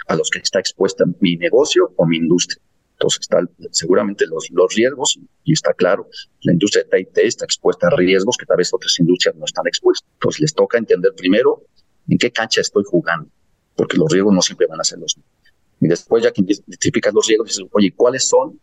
[0.08, 2.62] a los que está expuesta mi negocio o mi industria?
[2.93, 3.39] Entonces, está,
[3.72, 6.08] seguramente los, los riesgos, y está claro,
[6.41, 9.67] la industria de TIT está expuesta a riesgos que tal vez otras industrias no están
[9.67, 10.10] expuestas.
[10.13, 11.62] Entonces, les toca entender primero
[12.08, 13.30] en qué cancha estoy jugando,
[13.76, 15.32] porque los riesgos no siempre van a ser los mismos.
[15.80, 18.60] Y después, ya que identificas los riesgos, dices, oye, ¿cuáles son,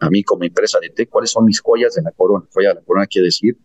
[0.00, 2.44] a mí como empresa de TIT, cuáles son mis joyas de la corona?
[2.52, 3.56] Joya de la corona quiere decir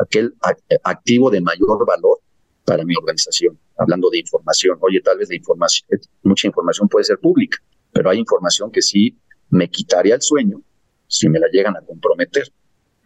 [0.00, 0.34] aquel
[0.82, 2.18] activo de mayor valor
[2.64, 4.78] para mi organización, hablando de información.
[4.80, 5.88] Oye, tal vez la información,
[6.22, 7.58] mucha información puede ser pública,
[7.92, 10.62] pero hay información que sí me quitaría el sueño
[11.06, 12.44] si me la llegan a comprometer,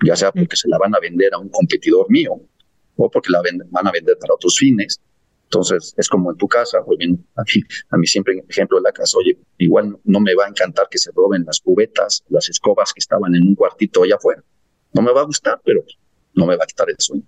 [0.04, 2.32] ya sea porque se la van a vender a un competidor mío
[2.96, 5.00] o porque la van a vender para otros fines.
[5.44, 7.06] Entonces, es como en tu casa, oye,
[7.36, 10.48] a mí, a mí siempre, ejemplo de la casa, oye, igual no me va a
[10.48, 14.42] encantar que se roben las cubetas, las escobas que estaban en un cuartito allá afuera.
[14.92, 15.84] No me va a gustar, pero
[16.34, 17.24] no me va a quitar el sueño.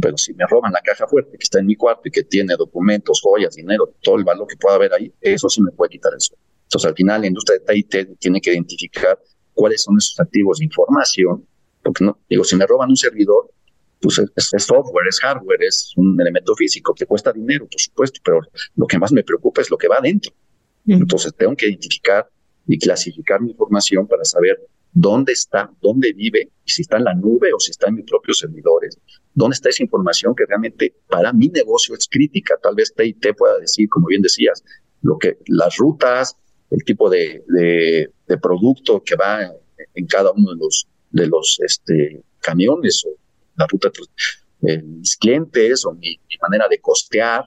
[0.00, 2.54] Pero si me roban la caja fuerte que está en mi cuarto y que tiene
[2.56, 6.12] documentos, joyas, dinero, todo el valor que pueda haber ahí, eso sí me puede quitar
[6.14, 6.42] el sueldo.
[6.64, 9.18] Entonces, al final, la industria de TIT tiene que identificar
[9.52, 11.46] cuáles son esos activos de información,
[11.82, 13.50] porque no, digo, si me roban un servidor,
[14.00, 18.40] pues es, software, es hardware, es un elemento físico que cuesta dinero, por supuesto, pero
[18.74, 20.32] lo que más me preocupa es lo que va adentro.
[20.86, 22.28] Entonces, tengo que identificar
[22.66, 24.58] y clasificar mi información para saber
[24.92, 28.38] dónde está, dónde vive, si está en la nube o si está en mis propios
[28.38, 28.98] servidores,
[29.34, 32.56] dónde está esa información que realmente para mi negocio es crítica.
[32.62, 34.62] Tal vez TIT pueda decir, como bien decías,
[35.00, 36.36] lo que las rutas,
[36.70, 37.42] el tipo de,
[38.40, 39.42] producto que va
[39.94, 43.10] en, cada uno de los de los este, camiones o
[43.56, 43.90] la ruta
[44.60, 47.44] de mis clientes o mi, manera de costear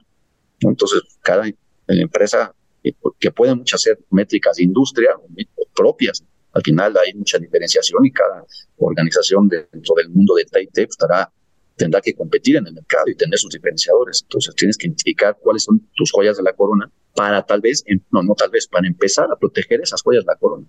[0.60, 1.50] Entonces, cada
[1.88, 2.54] empresa
[3.18, 5.10] que puede muchas hacer métricas de industria
[5.74, 6.24] propias,
[6.56, 8.42] al final hay mucha diferenciación y cada
[8.78, 11.30] organización dentro del mundo de TIT estará
[11.76, 14.22] tendrá que competir en el mercado y tener sus diferenciadores.
[14.22, 18.22] Entonces tienes que identificar cuáles son tus joyas de la corona para tal vez, no,
[18.22, 20.66] no tal vez, para empezar a proteger esas joyas de la corona.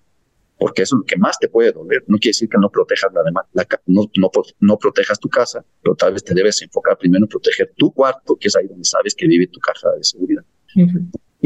[0.57, 2.03] Porque eso es lo que más te puede doler.
[2.07, 3.45] No quiere decir que no protejas la demás,
[3.85, 7.71] no, no, no protejas tu casa, pero tal vez te debes enfocar primero en proteger
[7.77, 10.43] tu cuarto, que es ahí donde sabes que vive tu caja de seguridad.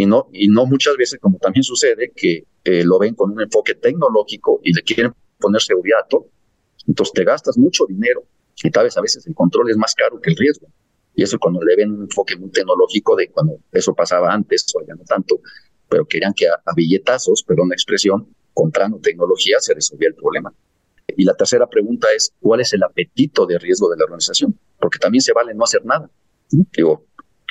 [0.01, 3.39] Y no, y no muchas veces, como también sucede, que eh, lo ven con un
[3.39, 6.25] enfoque tecnológico y le quieren poner seguridad a todo.
[6.87, 8.23] Entonces te gastas mucho dinero
[8.63, 10.65] y tal vez a veces el control es más caro que el riesgo.
[11.13, 14.83] Y eso cuando le ven un enfoque muy tecnológico de cuando eso pasaba antes, o
[14.83, 15.39] ya no tanto,
[15.87, 20.51] pero querían que a, billetazos, perdón la expresión, comprando tecnología se resolvía el problema.
[21.15, 24.57] Y la tercera pregunta es, ¿cuál es el apetito de riesgo de la organización?
[24.79, 26.09] Porque también se vale no hacer nada.
[26.49, 27.05] Digo,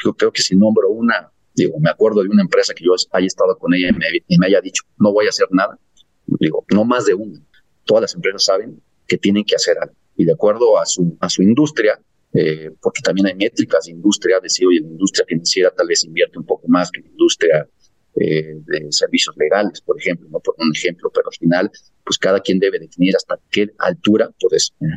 [0.05, 3.27] yo creo que si nombro una, digo, me acuerdo de una empresa que yo haya
[3.27, 3.91] estado con ella
[4.29, 5.79] y me, haya dicho, no voy a hacer nada.
[6.27, 7.41] Digo, no más de una.
[7.85, 11.31] Todas las empresas saben que tienen que hacer algo y de acuerdo a su, a
[11.31, 11.99] su industria,
[12.35, 16.39] eh, porque también hay métricas de industria, decir, oye, la industria financiera tal vez invierte
[16.39, 17.67] un poco más que la industria
[18.17, 21.71] eh, de servicios legales, por ejemplo, no por un ejemplo, pero al final,
[22.05, 24.51] pues cada quien debe definir hasta qué altura, por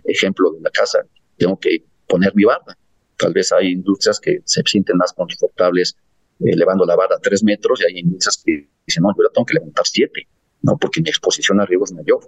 [0.05, 0.99] ejemplo de la casa,
[1.37, 2.77] tengo que poner mi barda.
[3.17, 5.95] Tal vez hay industrias que se sienten más confortables
[6.43, 9.45] elevando la barra a tres metros y hay industrias que dicen, no, yo la tengo
[9.45, 10.27] que levantar siete,
[10.62, 10.77] ¿no?
[10.77, 12.21] porque mi exposición a riesgo es mayor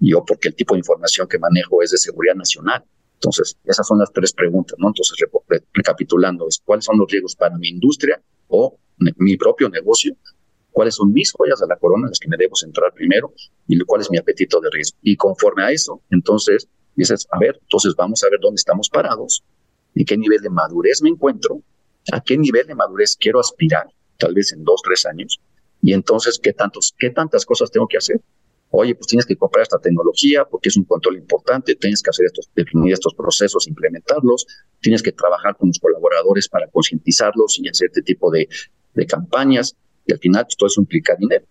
[0.00, 2.82] yo porque el tipo de información que manejo es de seguridad nacional.
[3.14, 4.88] Entonces, esas son las tres preguntas, ¿no?
[4.88, 5.16] Entonces,
[5.74, 10.16] recapitulando, es cuáles son los riesgos para mi industria o mi propio negocio,
[10.70, 13.34] cuáles son mis joyas de la corona, las que me debo centrar primero,
[13.66, 14.98] y cuál es mi apetito de riesgo.
[15.02, 19.44] Y conforme a eso, entonces, dices, a ver, entonces vamos a ver dónde estamos parados,
[19.94, 21.62] en qué nivel de madurez me encuentro,
[22.12, 23.86] a qué nivel de madurez quiero aspirar,
[24.18, 25.40] tal vez en dos, tres años,
[25.82, 28.20] y entonces, ¿qué, tantos, qué tantas cosas tengo que hacer
[28.72, 32.26] Oye, pues tienes que comprar esta tecnología porque es un control importante, tienes que hacer
[32.26, 34.46] estos, definir estos procesos, implementarlos,
[34.80, 38.48] tienes que trabajar con los colaboradores para concientizarlos y hacer este tipo de,
[38.94, 39.76] de campañas.
[40.06, 41.44] Y al final, pues, todo eso implica dinero.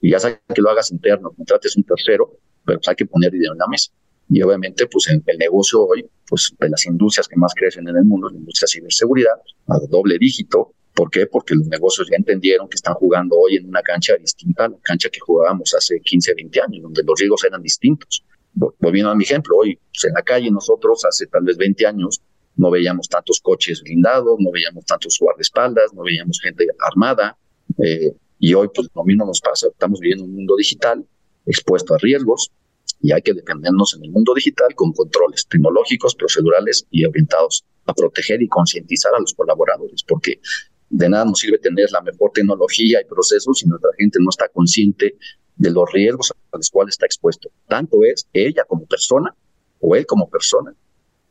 [0.00, 3.30] Y ya sabes que lo hagas interno, contrates un tercero, pero pues, hay que poner
[3.30, 3.92] dinero en la mesa.
[4.28, 7.96] Y obviamente, pues en el negocio hoy, pues de las industrias que más crecen en
[7.96, 9.36] el mundo, la industria de ciberseguridad,
[9.68, 11.26] a doble dígito, ¿Por qué?
[11.26, 14.78] Porque los negocios ya entendieron que están jugando hoy en una cancha distinta a la
[14.80, 18.24] cancha que jugábamos hace 15, 20 años, donde los riesgos eran distintos.
[18.54, 22.22] Volviendo a mi ejemplo, hoy pues, en la calle nosotros hace tal vez 20 años
[22.56, 27.36] no veíamos tantos coches blindados, no veíamos tantos guardaespaldas, no veíamos gente armada,
[27.82, 31.04] eh, y hoy pues lo mismo nos pasa, estamos viviendo un mundo digital
[31.46, 32.52] expuesto a riesgos
[33.00, 37.92] y hay que defendernos en el mundo digital con controles tecnológicos, procedurales y orientados a
[37.92, 40.40] proteger y concientizar a los colaboradores, porque
[40.88, 44.48] de nada nos sirve tener la mejor tecnología y procesos si nuestra gente no está
[44.48, 45.16] consciente
[45.56, 47.50] de los riesgos a los cuales está expuesto.
[47.68, 49.34] Tanto es ella como persona
[49.80, 50.74] o él como persona,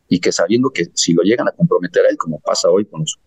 [0.07, 3.01] y que sabiendo que si lo llegan a comprometer a él, como pasa hoy con
[3.01, 3.19] los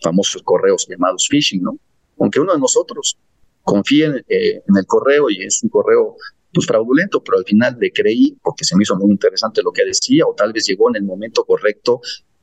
[0.00, 1.78] famosos correos llamados phishing, ¿no?
[2.18, 3.18] Aunque uno de nosotros
[3.62, 6.16] confíe eh, en, el correo y es un correo
[6.58, 9.84] pues fraudulento, pero al final le creí porque se me hizo muy interesante lo que
[9.84, 12.00] decía o tal vez llegó en el momento correcto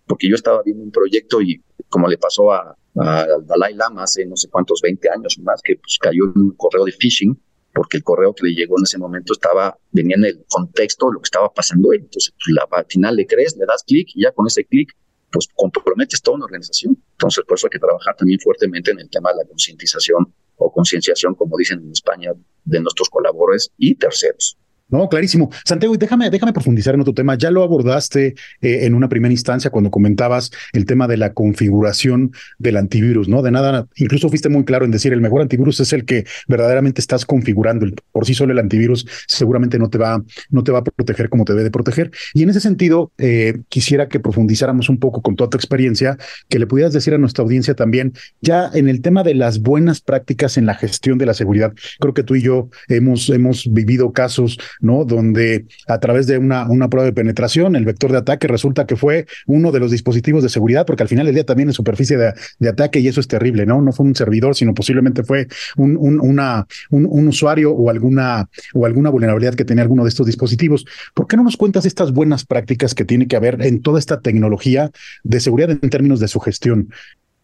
[0.07, 4.25] porque yo estaba viendo un proyecto y como le pasó a, al Dalai Lama hace
[4.25, 7.37] no sé cuántos, 20 años más, que pues, cayó en un correo de phishing,
[7.73, 11.13] porque el correo que le llegó en ese momento estaba, venía en el contexto de
[11.15, 12.01] lo que estaba pasando él.
[12.03, 14.95] Entonces, pues, la, al final le crees, le das clic y ya con ese clic,
[15.29, 16.97] pues comprometes toda una organización.
[17.11, 20.71] Entonces, por eso hay que trabajar también fuertemente en el tema de la concientización o
[20.71, 22.31] concienciación, como dicen en España,
[22.63, 24.57] de nuestros colaboradores y terceros.
[24.87, 25.49] No, clarísimo.
[25.65, 27.35] Santiago, déjame, déjame profundizar en otro tema.
[27.35, 32.31] Ya lo abordaste eh, en una primera instancia cuando comentabas el tema de la configuración
[32.59, 33.41] del antivirus, ¿no?
[33.41, 37.01] De nada, incluso fuiste muy claro en decir el mejor antivirus es el que verdaderamente
[37.01, 37.87] estás configurando.
[38.11, 41.45] Por sí solo el antivirus seguramente no te va, no te va a proteger como
[41.45, 42.11] te debe de proteger.
[42.35, 46.15] Y en ese sentido, eh, quisiera que profundizáramos un poco con toda tu experiencia,
[46.47, 49.99] que le pudieras decir a nuestra audiencia también, ya en el tema de las buenas
[50.01, 51.73] prácticas en la gestión de la seguridad.
[51.99, 55.05] Creo que tú y yo hemos, hemos vivido casos ¿no?
[55.05, 58.95] Donde a través de una, una prueba de penetración, el vector de ataque resulta que
[58.95, 62.17] fue uno de los dispositivos de seguridad, porque al final del día también es superficie
[62.17, 63.81] de, ataque y eso es terrible, ¿no?
[63.81, 68.85] No fue un servidor, sino posiblemente fue un, un, una, un, usuario o alguna, o
[68.85, 70.85] alguna vulnerabilidad que tenía alguno de estos dispositivos.
[71.13, 74.19] ¿Por qué no nos cuentas estas buenas prácticas que tiene que haber en toda esta
[74.19, 74.91] tecnología
[75.23, 76.89] de seguridad en términos de su gestión?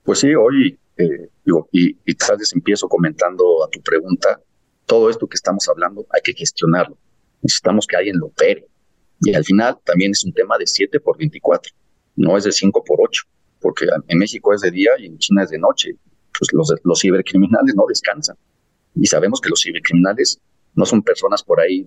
[0.04, 4.39] Pues sí, hoy eh, digo, y, y tal vez empiezo comentando a tu pregunta,
[4.86, 6.98] todo esto que estamos hablando hay que gestionarlo
[7.42, 8.68] necesitamos que alguien lo opere.
[9.22, 11.72] Y al final también es un tema de 7 por 24,
[12.16, 13.24] no es de 5 por 8,
[13.60, 15.92] porque en México es de día y en China es de noche.
[16.38, 18.36] pues los, los cibercriminales no descansan.
[18.96, 20.42] Y sabemos que los cibercriminales
[20.76, 21.86] no son personas por ahí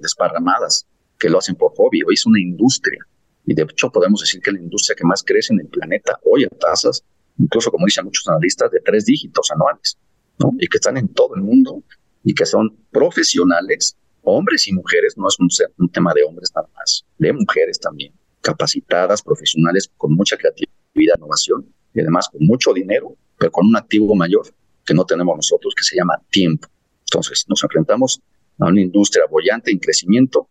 [0.00, 0.86] desparramadas
[1.18, 2.98] que lo hacen por hobby, hoy es una industria.
[3.44, 6.44] Y de hecho podemos decir que la industria que más crece en el planeta hoy
[6.44, 7.04] a tasas,
[7.38, 9.98] incluso como dicen muchos analistas, de tres dígitos anuales,
[10.38, 10.52] ¿no?
[10.58, 11.82] Y que están en todo el mundo
[12.24, 17.04] y que son profesionales, hombres y mujeres, no es un, tema de hombres nada más,
[17.18, 23.50] de mujeres también, capacitadas, profesionales con mucha creatividad, innovación y además con mucho dinero, pero
[23.50, 24.46] con un activo mayor
[24.84, 26.68] que no tenemos nosotros, que se llama tiempo.
[27.10, 28.20] Entonces, nos enfrentamos
[28.58, 30.48] a una industria bollante en crecimiento.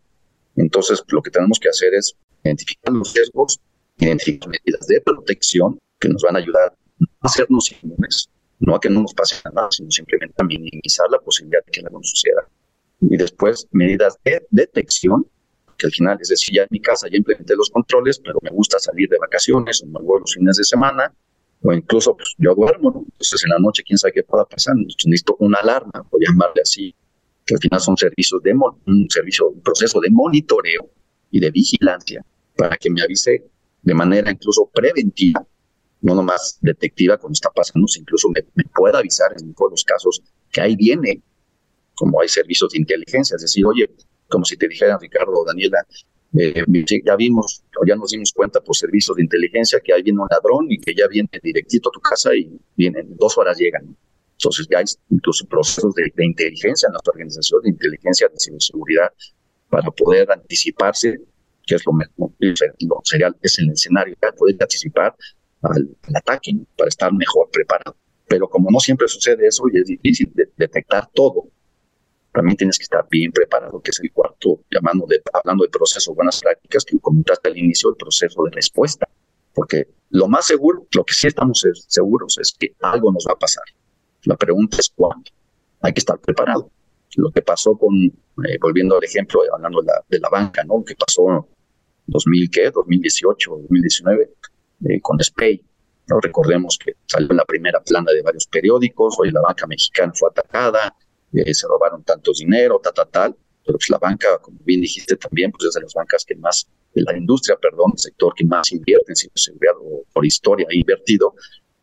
[0.55, 3.59] Entonces, lo que tenemos que hacer es identificar los riesgos,
[3.97, 8.89] identificar medidas de protección que nos van a ayudar a hacernos inmunes, no a que
[8.89, 12.47] no nos pase nada, sino simplemente a minimizar la posibilidad de que algo suceda.
[13.01, 15.25] Y después, medidas de detección,
[15.77, 18.49] que al final, es decir, ya en mi casa ya implementé los controles, pero me
[18.49, 21.13] gusta salir de vacaciones o me voy los fines de semana,
[21.61, 22.99] o incluso pues, yo duermo, ¿no?
[22.99, 26.95] entonces en la noche quién sabe qué pueda pasar, necesito una alarma, por llamarle así,
[27.45, 30.89] que al final son servicios de un servicio, un proceso de monitoreo
[31.31, 32.23] y de vigilancia
[32.55, 33.45] para que me avise
[33.81, 35.45] de manera incluso preventiva,
[36.01, 38.43] no nomás detectiva cuando está pasando, incluso me,
[38.75, 41.21] pueda avisar en todos los casos que ahí viene,
[41.97, 43.89] como hay servicios de inteligencia, es decir, oye,
[44.29, 45.85] como si te dijeran Ricardo o Daniela,
[46.37, 46.63] eh,
[47.05, 50.67] ya vimos ya nos dimos cuenta por servicios de inteligencia que ahí viene un ladrón
[50.69, 53.95] y que ya viene directito a tu casa y vienen, dos horas llegan.
[54.33, 59.11] Entonces ya hay incluso procesos de, inteligencia en nuestra organización, de inteligencia de ciberseguridad,
[59.69, 61.19] para poder anticiparse,
[61.65, 65.15] que es lo, lo sería, es el escenario, para poder anticipar
[65.63, 67.97] al, ataque, para estar mejor preparado.
[68.27, 71.49] Pero como no siempre sucede eso y es difícil detectar todo,
[72.37, 76.13] también tienes que estar bien preparado, que es el cuarto, llamando de, hablando de proceso
[76.13, 79.09] buenas prácticas, que comentaste al inicio, el proceso de respuesta.
[79.55, 83.39] Porque lo más seguro, lo que sí estamos seguros es que algo nos va a
[83.39, 83.63] pasar.
[84.25, 85.31] La pregunta es cuándo.
[85.81, 86.69] Hay que estar preparado.
[87.15, 90.77] Lo que pasó con, eh, volviendo al ejemplo, hablando de la, de la banca, ¿no?
[90.77, 91.41] Lo que pasó en
[92.05, 92.69] 2000, ¿qué?
[92.69, 94.29] 2018, 2019,
[94.85, 95.65] eh, con SPAY.
[96.09, 96.19] ¿no?
[96.21, 100.29] Recordemos que salió en la primera plana de varios periódicos, hoy la banca mexicana fue
[100.29, 100.95] atacada,
[101.31, 103.35] se robaron tantos dinero, tal, tal, tal,
[103.65, 106.67] pero pues la banca, como bien dijiste también, pues es de las bancas que más,
[106.93, 110.75] de la industria, perdón, el sector que más invierte en ciberseguridad o por historia ha
[110.75, 111.33] invertido,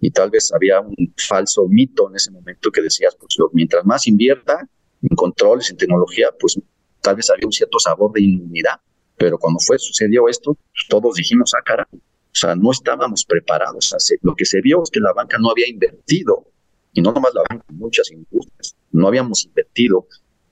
[0.01, 4.07] y tal vez había un falso mito en ese momento que decías, pues mientras más
[4.07, 4.69] invierta
[5.03, 6.59] en controles, en tecnología, pues
[7.01, 8.81] tal vez había un cierto sabor de inmunidad,
[9.17, 13.93] pero cuando fue, sucedió esto, pues, todos dijimos, ah, cara, o sea, no estábamos preparados.
[13.93, 16.51] O sea, lo que se vio es que la banca no había invertido.
[16.93, 20.07] Y no nomás la banca, muchas industrias, no habíamos invertido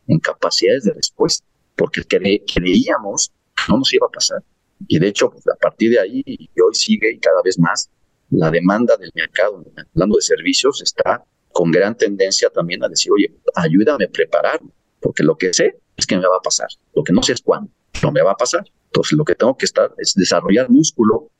[0.08, 4.42] en capacidades de respuesta, porque creíamos que no nos iba a pasar.
[4.88, 7.88] Y de hecho, pues, a partir de ahí, y hoy sigue y cada vez más,
[8.30, 13.32] la demanda del mercado, hablando de servicios, está con gran tendencia también a decir, oye,
[13.54, 17.12] ayúdame a prepararme, porque lo que sé es que me va a pasar, lo que
[17.12, 17.70] no sé es cuándo,
[18.02, 18.64] no me va a pasar.
[18.86, 21.30] Entonces, lo que tengo que estar es desarrollar músculo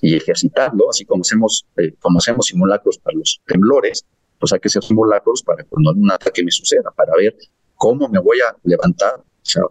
[0.00, 4.04] y ejercitarlo, así como hacemos, eh, como hacemos simulacros para los temblores,
[4.42, 7.36] pues hay que hacer simulacros para cuando un ataque me suceda, para ver
[7.76, 9.20] cómo me voy a levantar.
[9.20, 9.62] O sea,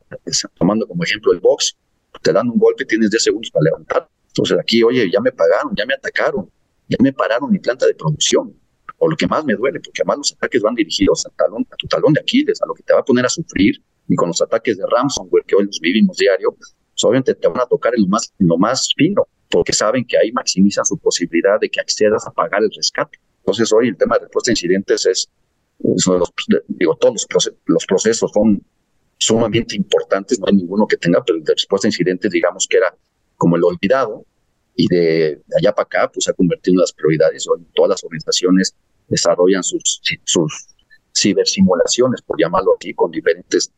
[0.54, 1.76] tomando como ejemplo el box,
[2.22, 4.08] te dan un golpe, tienes 10 segundos para levantar.
[4.28, 6.50] Entonces aquí, oye, ya me pagaron, ya me atacaron,
[6.88, 8.56] ya me pararon mi planta de producción.
[8.98, 11.76] O lo que más me duele, porque además los ataques van dirigidos a, talón, a
[11.76, 13.76] tu talón de Aquiles, a lo que te va a poner a sufrir.
[14.08, 17.60] Y con los ataques de ransomware que hoy los vivimos diario, pues obviamente te van
[17.60, 20.98] a tocar en lo más, en lo más fino, porque saben que ahí maximizan su
[20.98, 23.20] posibilidad de que accedas a pagar el rescate.
[23.52, 25.30] Entonces hoy el tema de respuesta a incidentes es,
[25.84, 26.34] los,
[26.70, 27.28] digo, todos
[27.66, 28.64] los, procesos son
[29.18, 32.96] sumamente importantes, no hay ninguno que tenga, pero de respuesta a incidentes digamos que era
[33.36, 34.26] como el olvidado
[34.74, 37.46] y de, allá para acá pues se ha convertido en las prioridades.
[37.50, 38.74] Hoy todas las organizaciones
[39.10, 40.68] desarrollan sus, sus
[41.14, 43.70] cibersimulaciones, por llamarlo así, con diferentes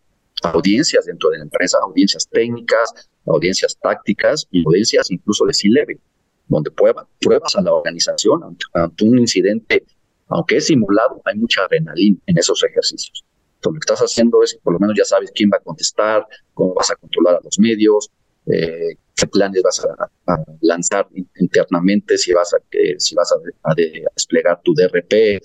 [0.44, 6.00] audiencias dentro de la empresa, audiencias técnicas, audiencias tácticas y audiencias incluso de C-Level
[6.48, 9.86] donde pruebas a la organización ante, un incidente,
[10.28, 13.24] aunque es simulado, hay mucha adrenalina en esos ejercicios.
[13.56, 16.28] Entonces, lo que estás haciendo es, por lo menos ya sabes quién va a contestar,
[16.54, 18.12] cómo vas a controlar a los medios,
[18.46, 21.08] eh, qué planes vas a, lanzar
[21.40, 22.58] internamente, si vas a,
[22.98, 25.42] si vas a, desplegar tu DRP, eh,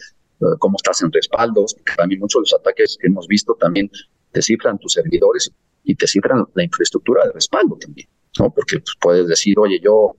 [0.59, 1.77] cómo estás en respaldos.
[1.97, 3.91] También muchos de los ataques que hemos visto también
[4.33, 5.53] te cifran tus servidores
[5.85, 8.53] y te cifran la infraestructura de respaldo también, ¿no?
[8.53, 10.17] Porque pues, puedes decir, oye, yo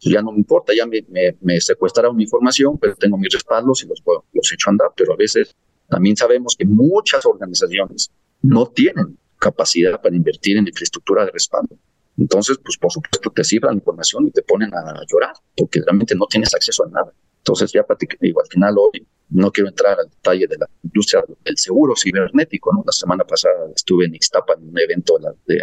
[0.00, 1.04] ya no me importa, ya me,
[1.40, 4.88] me, secuestraron mi información, pero tengo mis respaldos y los, los echo a andar.
[4.96, 5.54] Pero a veces
[5.88, 8.10] también sabemos que muchas organizaciones
[8.42, 11.76] no tienen capacidad para invertir en infraestructura de respaldo.
[12.18, 16.14] Entonces, pues por supuesto te cifran la información y te ponen a llorar porque realmente
[16.14, 17.12] no tienes acceso a nada.
[17.46, 17.86] Entonces ya
[18.20, 22.72] digo, al final hoy no quiero entrar al detalle de la industria del seguro cibernético,
[22.72, 22.82] ¿no?
[22.84, 25.16] La semana pasada estuve en Ixtapa en un evento
[25.46, 25.56] de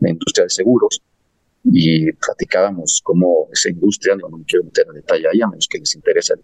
[0.00, 1.02] la, industria de seguros
[1.64, 5.78] y platicábamos cómo esa industria, no, me quiero meter en detalle ahí, a menos que
[5.78, 6.34] les interese,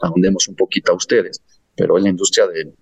[0.00, 1.42] ahondemos un poquito a ustedes,
[1.76, 2.72] pero en la industria de,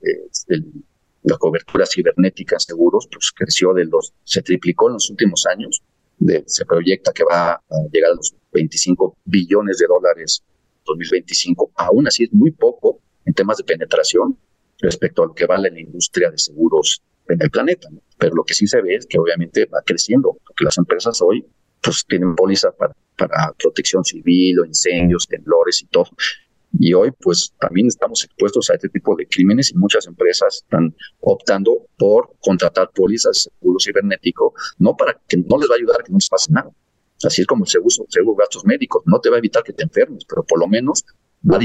[1.24, 5.82] la cobertura cibernética en seguros, pues creció de los, se triplicó en los últimos años,
[6.18, 7.62] de, se proyecta que va a
[7.92, 10.42] llegar a los 25 billones de dólares
[10.84, 11.72] 2025.
[11.76, 14.36] Aún así es muy poco en temas de penetración
[14.78, 17.88] respecto a lo que vale la industria de seguros en el planeta.
[18.18, 21.44] Pero lo que sí se ve es que obviamente va creciendo, porque las empresas hoy
[21.82, 26.10] pues tienen pólizas para, para protección civil o incendios, temblores y todo.
[26.78, 30.94] Y hoy, pues también estamos expuestos a este tipo de crímenes y muchas empresas están
[31.20, 36.00] optando por contratar pólizas de seguro cibernético, no para que no les va a ayudar
[36.00, 36.70] a que no les pase nada.
[37.22, 39.02] Así es como el seguro, seguro gastos médicos.
[39.06, 41.04] No te va a evitar que te enfermes, pero por lo menos
[41.48, 41.60] va a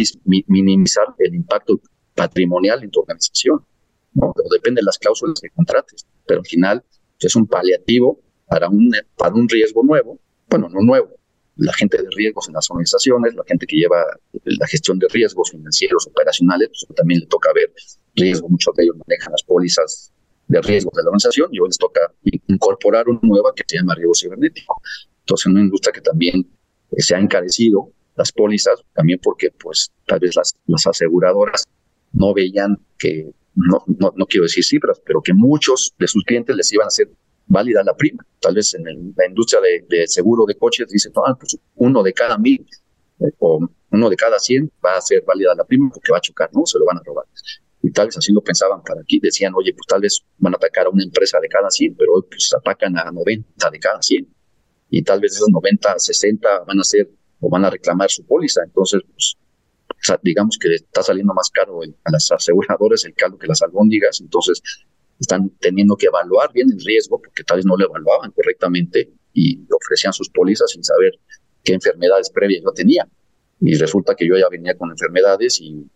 [0.47, 1.79] minimizar el impacto
[2.13, 3.65] patrimonial en tu organización.
[4.13, 4.33] ¿no?
[4.51, 6.83] depende de las cláusulas que contrates, pero al final
[7.19, 10.19] es un paliativo para un, para un riesgo nuevo,
[10.49, 11.09] bueno, no nuevo,
[11.57, 14.03] la gente de riesgos en las organizaciones, la gente que lleva
[14.43, 17.71] la gestión de riesgos financieros, operacionales, pues también le toca ver
[18.15, 20.11] riesgo, muchos de ellos manejan las pólizas
[20.47, 21.99] de riesgos de la organización y hoy les toca
[22.47, 24.81] incorporar una nueva que se llama riesgo cibernético.
[25.19, 26.47] Entonces, en una industria que también
[26.91, 31.65] eh, se ha encarecido las pólizas, también porque pues tal vez las, las aseguradoras
[32.13, 36.55] no veían que, no, no, no quiero decir cifras, pero que muchos de sus clientes
[36.55, 37.09] les iban a hacer
[37.47, 38.25] válida la prima.
[38.39, 38.83] Tal vez en
[39.15, 42.65] la industria de, seguro de coches dicen, no, pues uno de cada mil
[43.19, 46.21] eh, o uno de cada cien va a ser válida la prima porque va a
[46.21, 46.65] chocar, ¿no?
[46.65, 47.25] Se lo van a robar.
[47.81, 49.19] Y tal vez así lo pensaban para aquí.
[49.19, 52.13] Decían, oye, pues tal vez van a atacar a una empresa de cada 100, pero
[52.13, 54.27] hoy pues atacan a 90 de cada 100.
[54.89, 58.61] Y tal vez esos 90, 60 van a ser o van a reclamar su póliza.
[58.63, 59.37] Entonces, pues,
[60.23, 64.21] digamos que está saliendo más caro a las aseguradoras el caldo que las albóndigas.
[64.21, 64.61] Entonces,
[65.19, 69.59] están teniendo que evaluar bien el riesgo, porque tal vez no lo evaluaban correctamente y
[69.71, 71.13] ofrecían sus pólizas sin saber
[71.63, 73.07] qué enfermedades previas yo tenía.
[73.59, 75.89] Y resulta que yo ya venía con enfermedades y,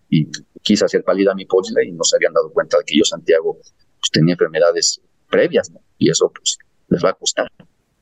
[0.63, 3.57] quise hacer válida mi póliza y no se habían dado cuenta de que yo, Santiago,
[3.57, 5.71] pues, tenía enfermedades previas.
[5.97, 6.57] Y eso, pues,
[6.89, 7.47] les va a costar.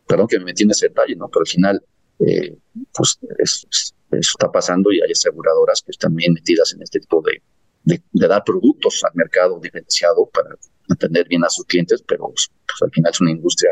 [0.08, 1.30] Perdón que me metí en ese detalle, ¿no?
[1.30, 1.84] Pero al final,
[2.20, 2.58] eh,
[2.94, 3.68] pues, eso,
[4.12, 7.22] está pasando y hay aseguradoras que están bien metidas en este tipo
[7.84, 10.50] de dar productos al mercado diferenciado para
[10.90, 13.72] atender bien a sus clientes, pero pues, pues, al final es una industria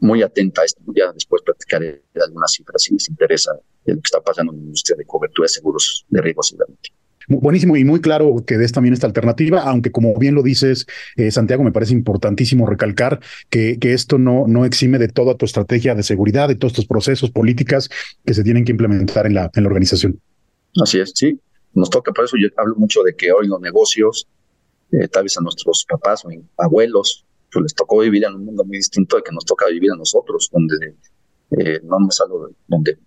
[0.00, 0.80] muy atenta a esto.
[0.94, 3.52] Ya después platicaré de algunas cifras si les interesa
[3.84, 6.96] de lo que está pasando en la industria de cobertura de seguros de riesgo cibernético.
[7.28, 10.86] Buenísimo y muy claro que des también esta alternativa, aunque como bien lo dices,
[11.16, 15.44] eh, Santiago, me parece importantísimo recalcar que, que esto no, no exime de toda tu
[15.44, 17.88] estrategia de seguridad, de todos estos procesos, políticas
[18.24, 20.20] que se tienen que implementar en la, en la organización.
[20.82, 21.38] Así es, sí.
[21.74, 24.28] Nos toca, por eso yo hablo mucho de que hoy los negocios
[24.92, 26.28] eh, tal vez a nuestros papás o
[26.58, 29.90] abuelos, pues les tocó vivir en un mundo muy distinto de que nos toca vivir
[29.92, 30.96] a nosotros, donde
[31.58, 32.98] eh, no me salgo, donde,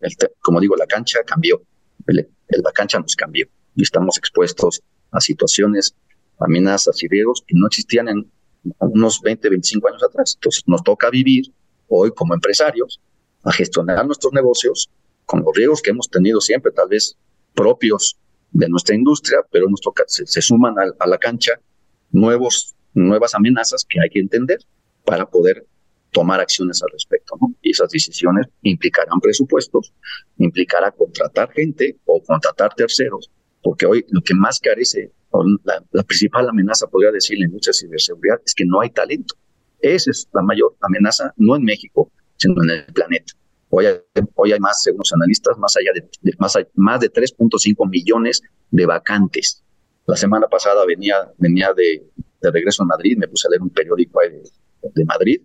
[0.41, 1.61] como digo, la cancha cambió,
[2.05, 4.81] la cancha nos cambió y estamos expuestos
[5.11, 5.95] a situaciones,
[6.39, 8.31] amenazas y riesgos que no existían en
[8.79, 10.35] unos 20, 25 años atrás.
[10.35, 11.45] Entonces nos toca vivir
[11.87, 12.99] hoy como empresarios
[13.43, 14.89] a gestionar nuestros negocios
[15.25, 17.17] con los riesgos que hemos tenido siempre, tal vez
[17.53, 18.17] propios
[18.51, 21.53] de nuestra industria, pero nos toca, se, suman a, la cancha
[22.15, 24.59] nuevos, nuevas amenazas que hay que entender
[25.03, 25.67] para poder
[26.11, 27.35] tomar acciones al respecto.
[27.39, 27.53] ¿no?
[27.61, 29.93] Y esas decisiones implicarán presupuestos,
[30.37, 33.29] implicará contratar gente o contratar terceros,
[33.61, 35.11] porque hoy lo que más carece,
[35.65, 39.35] la, la principal amenaza, podría decir, industria de ciberseguridad es que no hay talento.
[39.81, 43.33] Esa es la mayor amenaza, no en México, sino en el planeta.
[43.69, 43.97] Hoy hay,
[44.35, 48.41] hoy hay más, según los analistas, más allá de, más, más de 3.5 millones
[48.71, 49.65] de vacantes
[50.07, 52.07] la semana pasada venía, venía de,
[52.41, 54.43] de regreso a Madrid, me puse a leer un periódico de,
[54.93, 55.41] de Madrid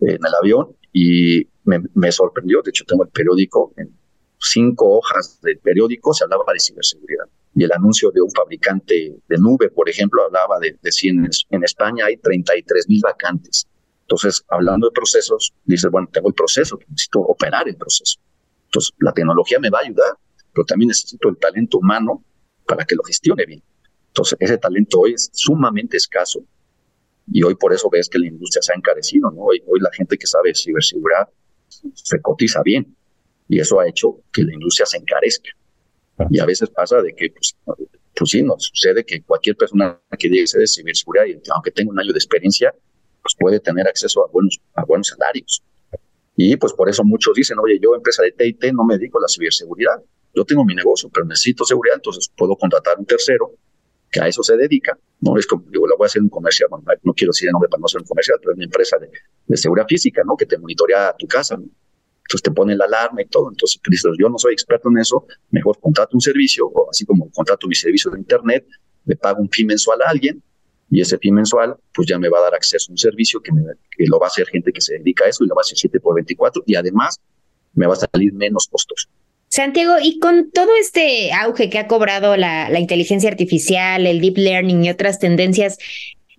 [0.00, 2.62] en el avión y me, me, sorprendió.
[2.62, 3.96] De hecho, tengo el periódico en
[4.38, 7.24] cinco hojas del periódico, se hablaba de ciberseguridad.
[7.56, 11.28] Y el anuncio de un fabricante de nube, por ejemplo, hablaba de, de si en,
[11.50, 13.66] en España hay 33 mil vacantes.
[14.02, 18.20] Entonces, hablando de procesos, dices, bueno, tengo el proceso, necesito operar el proceso.
[18.66, 20.18] Entonces, la tecnología me va a ayudar,
[20.52, 22.22] pero también necesito el talento humano
[22.66, 23.62] para que lo gestione bien.
[24.14, 26.40] Entonces, ese talento hoy es sumamente escaso
[27.26, 29.42] y hoy por eso ves que la industria se ha encarecido, ¿no?
[29.42, 31.28] Hoy, hoy la gente que sabe ciberseguridad
[31.94, 32.96] se cotiza bien
[33.48, 35.50] y eso ha hecho que la industria se encarezca.
[36.30, 37.56] Y a veces pasa de que, pues,
[38.14, 41.98] pues sí, nos sucede que cualquier persona que llegue de ciberseguridad, y aunque tenga un
[41.98, 42.72] año de experiencia,
[43.20, 45.60] pues puede tener acceso a buenos, a buenos salarios.
[46.36, 49.22] Y pues por eso muchos dicen, oye, yo empresa de TIT no me dedico a
[49.22, 50.00] la ciberseguridad.
[50.32, 53.58] Yo tengo mi negocio, pero necesito seguridad, entonces puedo contratar un tercero
[54.14, 54.96] que a eso se dedica.
[55.20, 56.68] No es como, digo, la voy a hacer un comercial,
[57.02, 59.10] no quiero decir el nombre para no ser un comercial, pero es una empresa de,
[59.46, 60.36] de seguridad física, ¿no?
[60.36, 61.54] Que te monitorea tu casa.
[61.56, 63.50] Entonces te pone la alarma y todo.
[63.50, 67.28] Entonces, pues, yo no soy experto en eso, mejor contrato un servicio, o así como
[67.32, 68.66] contrato mi servicio de Internet,
[69.04, 70.42] le pago un fee mensual a alguien
[70.90, 73.52] y ese fee mensual pues ya me va a dar acceso a un servicio que,
[73.52, 75.60] me, que lo va a hacer gente que se dedica a eso y lo va
[75.60, 77.20] a hacer 7 por 24 y además
[77.74, 79.08] me va a salir menos costoso.
[79.54, 84.36] Santiago, y con todo este auge que ha cobrado la, la inteligencia artificial, el deep
[84.36, 85.78] learning y otras tendencias,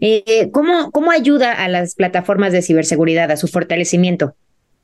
[0.02, 4.36] eh, ¿cómo, ¿cómo ayuda a las plataformas de ciberseguridad, a su fortalecimiento?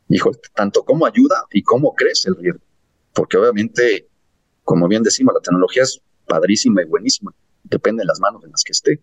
[0.08, 2.62] Hijo, tanto cómo ayuda y cómo crece el riesgo.
[3.14, 4.08] Porque obviamente,
[4.64, 7.34] como bien decimos, la tecnología es padrísima y buenísima.
[7.66, 9.02] Depende de las manos en las que esté.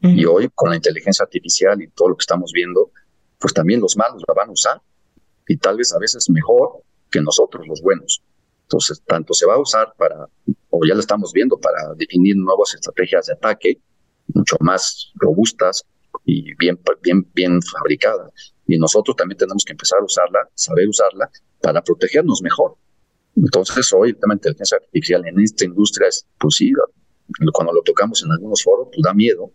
[0.00, 2.92] Y hoy, con la inteligencia artificial y todo lo que estamos viendo,
[3.40, 4.80] pues también los malos la van a usar.
[5.48, 8.22] Y tal vez a veces mejor que nosotros, los buenos.
[8.70, 10.28] Entonces, tanto se va a usar para,
[10.70, 13.80] o ya lo estamos viendo, para definir nuevas estrategias de ataque,
[14.32, 15.84] mucho más robustas
[16.24, 18.30] y bien, bien, bien fabricadas.
[18.68, 21.28] Y nosotros también tenemos que empezar a usarla, saber usarla,
[21.60, 22.76] para protegernos mejor.
[23.34, 26.72] Entonces, hoy el tema de inteligencia artificial en esta industria es, pues sí,
[27.52, 29.50] cuando lo tocamos en algunos foros, pues da miedo,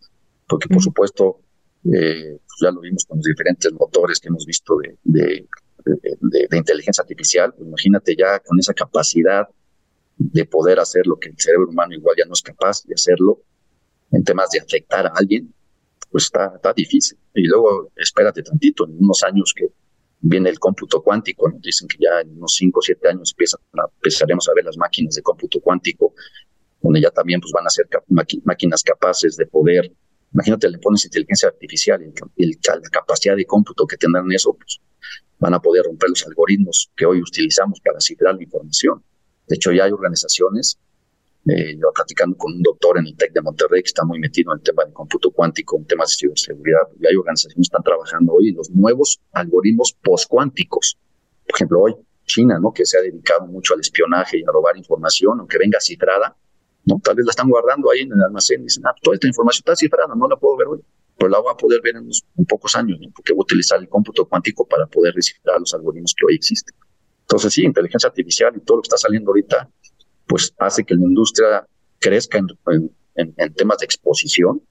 [0.45, 1.39] porque por supuesto,
[1.85, 5.47] eh, pues ya lo vimos con los diferentes motores que hemos visto de, de,
[5.85, 9.47] de, inteligencia artificial, pues imagínate ya con esa capacidad
[10.17, 13.41] de poder hacer lo que el cerebro humano igual ya no es capaz de hacerlo
[14.11, 15.53] en temas de afectar a alguien,
[16.09, 17.17] pues está, está difícil.
[17.33, 19.67] Y luego espérate tantito, en unos años que
[20.21, 23.59] viene el cómputo cuántico, nos dicen que ya en unos 5 o 7 años empiezan
[23.97, 26.13] empezaremos a ver las máquinas de cómputo cuántico,
[26.81, 27.87] donde ya también pues, van a ser
[28.43, 29.91] máquinas capaces de poder,
[30.33, 32.01] imagínate, le pones inteligencia artificial
[32.37, 34.79] y, la capacidad de cómputo que tendrán eso, pues
[35.39, 39.03] van a poder romper los algoritmos que hoy utilizamos para cifrar la información.
[39.47, 40.79] De hecho, ya hay organizaciones,
[41.47, 44.51] eh, yo platicando con un doctor en el TEC de Monterrey que está muy metido
[44.51, 47.83] en el tema de cómputo cuántico, en temas de ciberseguridad, y hay organizaciones que están
[47.83, 50.97] trabajando hoy en los nuevos algoritmos postcuánticos.
[51.45, 51.95] Por ejemplo, hoy
[52.25, 52.73] China, ¿no?
[52.73, 56.35] que se ha dedicado mucho al espionaje y a robar información, aunque venga cifrada,
[57.03, 59.61] tal vez la están guardando ahí en el almacén y dicen, ah, toda esta información
[59.61, 60.81] está cifrada, no la puedo ver hoy
[61.17, 63.89] pero la voy a poder ver en, unos, pocos años, porque voy a utilizar el
[63.89, 66.75] cómputo cuántico para poder descifrar los algoritmos que hoy existen.
[67.21, 69.69] Entonces, sí, inteligencia artificial y todo lo que está saliendo ahorita,
[70.27, 71.65] pues hace que la industria
[71.99, 74.61] crezca en, en temas de exposición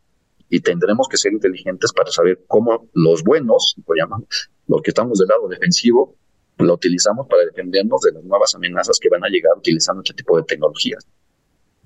[0.49, 5.18] y tendremos que ser inteligentes para saber cómo los buenos, lo llamamos, los que estamos
[5.18, 6.16] del lado defensivo,
[6.59, 10.36] lo utilizamos para defendernos de las nuevas amenazas que van a llegar utilizando este tipo
[10.36, 11.07] de tecnologías.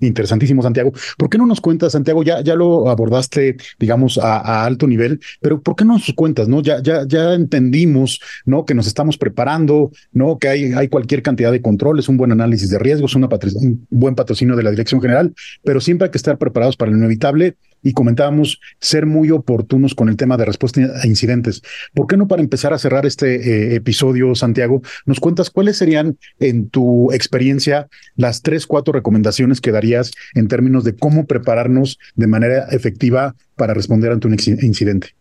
[0.01, 0.93] Interesantísimo, Santiago.
[1.17, 2.23] ¿Por qué no nos cuentas, Santiago?
[2.23, 6.47] Ya, ya lo abordaste, digamos, a, alto nivel, pero ¿por qué no nos cuentas?
[6.47, 6.61] ¿No?
[6.61, 8.65] Ya, ya, ya entendimos, ¿no?
[8.65, 10.37] Que nos estamos preparando, ¿no?
[10.37, 13.27] Que hay, hay cualquier cantidad de controles, un buen análisis de riesgos, un
[13.89, 15.33] buen patrocinio de la dirección general,
[15.63, 20.09] pero siempre hay que estar preparados para lo inevitable y comentábamos ser muy oportunos con
[20.09, 21.61] el tema de respuesta a incidentes.
[21.93, 26.17] ¿Por qué no para empezar a cerrar este eh, episodio, Santiago, nos cuentas cuáles serían
[26.39, 29.88] en tu experiencia las tres, cuatro recomendaciones que darías
[30.33, 35.15] en términos de cómo prepararnos de manera efectiva para responder ante un incidente?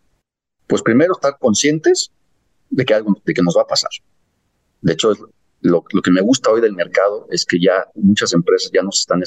[0.66, 2.10] Pues primero estar conscientes
[2.70, 3.90] de que algo de que nos va a pasar.
[4.80, 5.12] De hecho,
[5.60, 9.00] lo, lo que me gusta hoy del mercado es que ya muchas empresas ya nos
[9.00, 9.22] están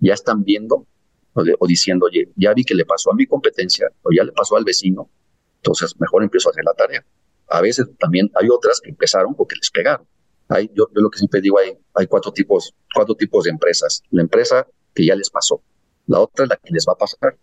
[0.00, 0.86] ya están viendo
[1.32, 4.56] o, diciendo, oye, ya vi que le pasó a mi competencia o ya le pasó
[4.56, 5.08] al vecino,
[5.56, 7.04] entonces mejor empiezo a hacer la tarea.
[7.48, 10.06] A veces también hay otras que empezaron porque les pegaron.
[10.50, 14.02] Hay, yo, yo lo que siempre digo, hay, hay cuatro, tipos, cuatro tipos de empresas.
[14.10, 15.62] La empresa que ya les pasó,
[16.06, 17.38] la otra la que les va a pasar,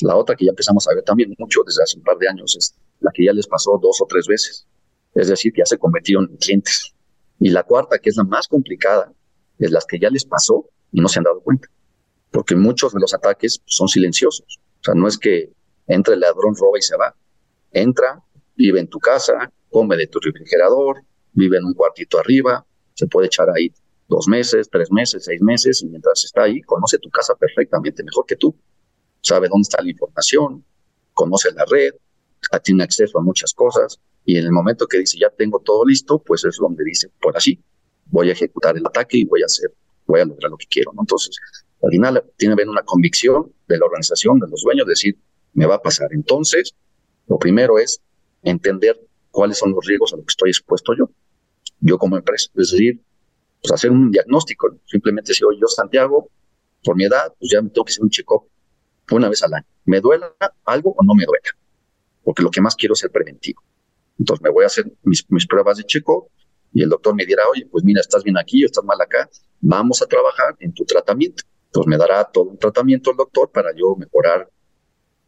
[0.00, 2.56] la otra que ya empezamos a ver también mucho desde hace un par de años
[2.56, 4.66] es la que ya les pasó dos o tres veces.
[5.14, 6.94] Es decir, que ya se convirtieron en clientes.
[7.38, 9.12] Y la cuarta, que es la más complicada,
[9.58, 11.68] es las que ya les pasó y no se han dado cuenta
[12.32, 14.58] porque muchos de los ataques son silenciosos.
[14.80, 15.52] O sea, no es que
[15.86, 17.14] entre el ladrón, roba y se va.
[17.70, 18.20] Entra,
[18.56, 21.02] vive en tu casa, come de tu refrigerador,
[21.32, 22.64] vive en un cuartito arriba,
[22.94, 23.72] se puede echar ahí
[24.08, 28.26] dos meses, tres meses, seis meses, y mientras está ahí, conoce tu casa perfectamente, mejor
[28.26, 28.54] que tú.
[29.22, 30.64] Sabe dónde está la información,
[31.14, 31.94] conoce la red,
[32.62, 36.18] tiene acceso a muchas cosas, y en el momento que dice, ya tengo todo listo,
[36.18, 37.58] pues es donde dice, por así,
[38.06, 39.72] voy a ejecutar el ataque y voy a hacer,
[40.06, 40.92] voy a lograr lo que quiero.
[40.98, 41.36] Entonces,
[41.82, 45.18] al final tiene que haber una convicción de la organización, de los dueños, decir,
[45.54, 46.08] me va a pasar.
[46.12, 46.74] Entonces,
[47.26, 48.00] lo primero es
[48.42, 51.10] entender cuáles son los riesgos a los que estoy expuesto yo,
[51.82, 52.50] yo como empresa.
[52.56, 53.00] Es decir,
[53.60, 54.74] pues hacer un diagnóstico.
[54.86, 56.30] Simplemente oye, yo Santiago,
[56.82, 58.48] por mi edad, pues ya me tengo que hacer un check-up
[59.10, 59.66] una vez al año.
[59.84, 61.50] ¿Me duela algo o no me duela?
[62.24, 63.62] Porque lo que más quiero es ser preventivo.
[64.18, 66.28] Entonces me voy a hacer mis, mis pruebas de check-up
[66.72, 69.28] y el doctor me dirá, oye, pues mira, estás bien aquí, estás mal acá,
[69.60, 73.70] vamos a trabajar en tu tratamiento pues me dará todo un tratamiento el doctor para
[73.74, 74.48] yo mejorar.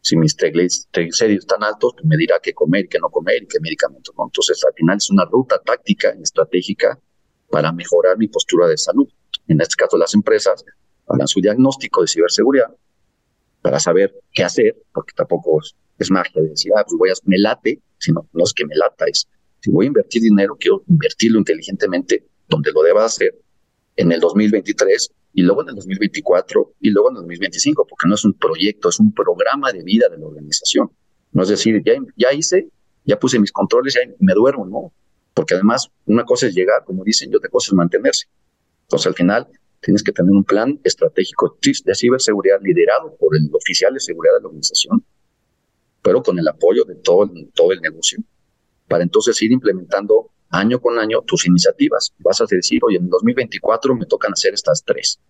[0.05, 4.15] Si mis triglicéridos están altos, pues me dirá qué comer qué no comer qué medicamentos.
[4.19, 4.25] ¿no?
[4.27, 7.01] Entonces, al final es una ruta táctica y estratégica
[7.51, 9.09] para mejorar mi postura de salud.
[9.49, 10.63] En este caso, las empresas
[11.09, 12.75] hagan su diagnóstico de ciberseguridad
[13.63, 15.61] para saber qué hacer, porque tampoco
[15.99, 18.75] es, magia de decir, ah, pues voy a, me late, sino no es que me
[18.75, 19.27] lata, es
[19.61, 23.35] si voy a invertir dinero, quiero invertirlo inteligentemente donde lo deba hacer
[23.97, 28.15] en el 2023 y luego en el 2024 y luego en el 2025, porque no
[28.15, 30.91] es un proyecto, es un programa de vida de la organización.
[31.33, 32.69] No es decir, ya, ya hice,
[33.05, 34.93] ya puse mis controles, ya me duermo, ¿no?
[35.35, 38.27] Porque además una cosa es llegar, como dicen, y otra cosa es mantenerse.
[38.83, 39.49] Entonces al final
[39.81, 44.43] tienes que tener un plan estratégico de ciberseguridad liderado por el oficial de seguridad de
[44.43, 45.05] la organización,
[46.03, 48.19] pero con el apoyo de todo, todo el negocio,
[48.89, 52.13] para entonces ir implementando año con año tus iniciativas.
[52.19, 55.21] Vas a decir, oye, en 2024 me tocan hacer estas tres,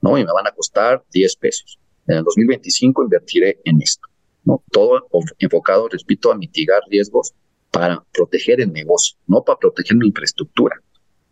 [0.00, 0.18] ¿no?
[0.18, 1.78] Y me van a costar 10 pesos.
[2.06, 4.08] En el 2025 invertiré en esto,
[4.44, 4.62] ¿no?
[4.70, 5.08] Todo
[5.38, 7.32] enfocado, repito, a mitigar riesgos
[7.70, 10.80] para proteger el negocio, no para proteger mi infraestructura,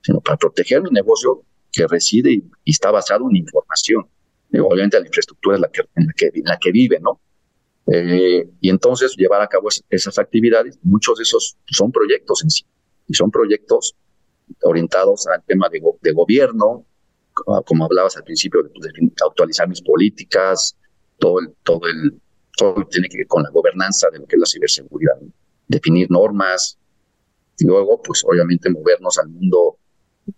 [0.02, 4.06] sino para proteger mi negocio que reside y, está basado en información.
[4.52, 6.06] obviamente la infraestructura es la que, en,
[6.44, 7.20] la que, vive, ¿no?
[7.86, 12.64] Eh, y entonces llevar a cabo esas actividades, muchos de esos son proyectos en sí
[13.06, 13.94] y son proyectos
[14.62, 16.84] orientados al tema de, gobierno,
[17.64, 20.76] como hablabas al principio, de, actualizar mis políticas,
[21.18, 22.20] todo el, todo el,
[22.56, 25.14] todo tiene que ver con la gobernanza de lo que es la ciberseguridad,
[25.68, 26.78] definir normas,
[27.58, 29.78] y luego, pues obviamente movernos al mundo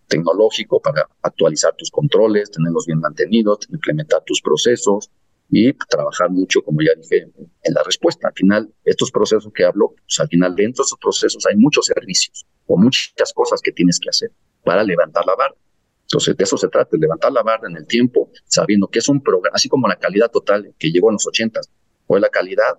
[0.08, 5.10] tecnológico para actualizar tus controles, tenerlos bien mantenidos, implementar tus procesos,
[5.48, 7.30] y trabajar mucho, como ya dije,
[7.62, 8.28] en la respuesta.
[8.28, 11.86] Al final, estos procesos que hablo, pues al final dentro de esos procesos hay muchos
[11.86, 14.30] servicios o muchas cosas que tienes que hacer
[14.64, 15.54] para levantar la barra.
[16.02, 19.08] Entonces, de eso se trata, de levantar la barra en el tiempo, sabiendo que es
[19.08, 21.68] un programa, así como la calidad total que llegó en los ochentas,
[22.06, 22.78] fue la calidad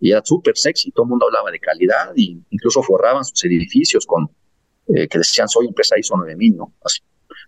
[0.00, 4.06] y era súper sexy, todo el mundo hablaba de calidad e incluso forraban sus edificios
[4.06, 4.30] con
[4.94, 6.72] eh, que decían soy empresa ISO 9000, ¿no?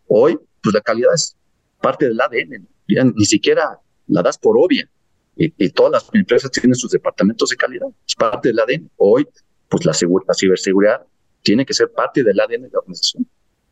[0.09, 1.37] Hoy, pues la calidad es
[1.81, 2.69] parte del ADN,
[3.15, 3.79] ni siquiera
[4.09, 4.89] la das por obvia.
[5.37, 8.91] Y, todas las empresas tienen sus departamentos de calidad, es parte del ADN.
[8.97, 9.27] Hoy,
[9.69, 9.93] pues la,
[10.27, 11.07] la ciberseguridad
[11.43, 13.27] tiene que ser parte del ADN de la organización.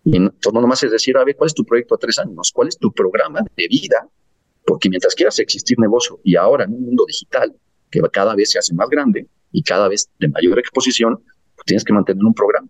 [0.04, 2.50] Y entonces no nomás es decir, a ver, ¿cuál es tu proyecto a tres años?
[2.52, 4.08] ¿Cuál es tu programa de vida?
[4.64, 7.54] Porque mientras quieras existir negocio y ahora en un mundo digital
[7.90, 11.16] que cada vez se hace más grande y cada vez de mayor exposición,
[11.54, 12.68] pues tienes que mantener un programa.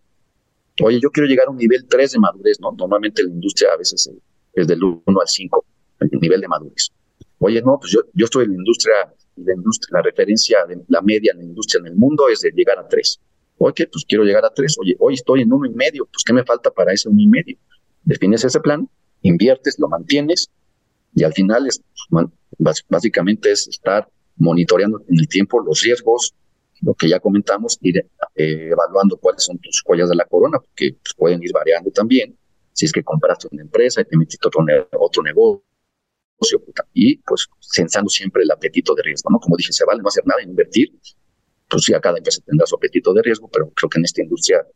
[0.83, 2.73] Oye, yo quiero llegar a un nivel 3 de madurez, ¿no?
[2.73, 4.11] Normalmente la industria a veces
[4.55, 5.65] es del 1 al 5,
[6.01, 6.91] el nivel de madurez.
[7.39, 8.95] Oye, no, pues yo, yo estoy en la industria,
[9.37, 12.51] la industria, la referencia de la media en la industria en el mundo es de
[12.51, 13.21] llegar a tres.
[13.59, 14.77] Oye, pues quiero llegar a tres.
[14.81, 17.27] Oye, hoy estoy en uno y medio, pues ¿qué me falta para ese uno y
[17.27, 17.57] medio?
[18.05, 18.89] Defines ese plan,
[19.23, 20.51] inviertes, lo mantienes
[21.15, 21.83] y al final es,
[22.89, 26.35] básicamente es estar monitoreando en el tiempo los riesgos,
[26.81, 27.99] lo que ya comentamos, ir
[28.37, 32.39] eh, evaluando cuáles son tus joyas de la corona, porque pues, pueden ir variando también.
[32.73, 34.65] Si es que compraste una empresa y te metiste otro,
[35.01, 35.65] otro negocio,
[36.93, 39.41] y pues censando siempre el apetito de riesgo, ¿no?
[39.41, 40.93] Como dije, se vale no hacer nada, invertir,
[41.69, 44.67] pues ya cada empresa tendrá su apetito de riesgo, pero creo que en esta industria,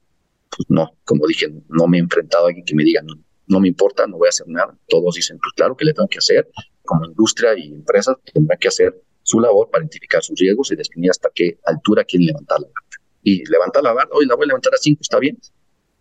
[0.51, 3.15] pues no, como dije, no me he enfrentado a alguien que me diga, no,
[3.47, 4.77] no me importa, no voy a hacer nada.
[4.89, 6.49] Todos dicen, pues claro que le tengo que hacer,
[6.85, 11.11] como industria y empresas tendrán que hacer su labor para identificar sus riesgos y definir
[11.11, 13.05] hasta qué altura quieren levantar la barra.
[13.23, 15.39] Y levantar la barra, hoy la voy a levantar a 5, está bien,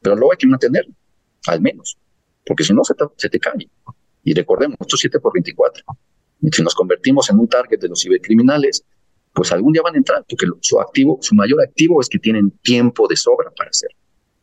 [0.02, 0.88] pero luego hay que mantener,
[1.48, 1.98] al menos,
[2.46, 3.70] porque si no se te, se te cae.
[4.24, 5.84] Y recordemos, estos 7 por 24.
[6.42, 8.84] Y si nos convertimos en un target de los cibercriminales,
[9.34, 12.52] pues algún día van a entrar, porque su activo, su mayor activo es que tienen
[12.62, 13.90] tiempo de sobra para hacer.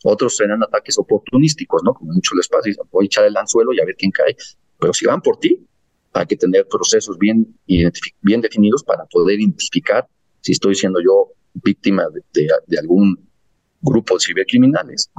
[0.04, 1.92] Otros serán ataques oportunísticos, ¿no?
[1.94, 4.36] Como muchos les pasa, voy a echar el anzuelo y a ver quién cae.
[4.78, 5.66] Pero si van por ti,
[6.12, 10.06] hay que tener procesos bien, bien definidos para poder identificar
[10.40, 13.28] si estoy siendo yo víctima de, de algún
[13.80, 15.10] grupo de cibercriminales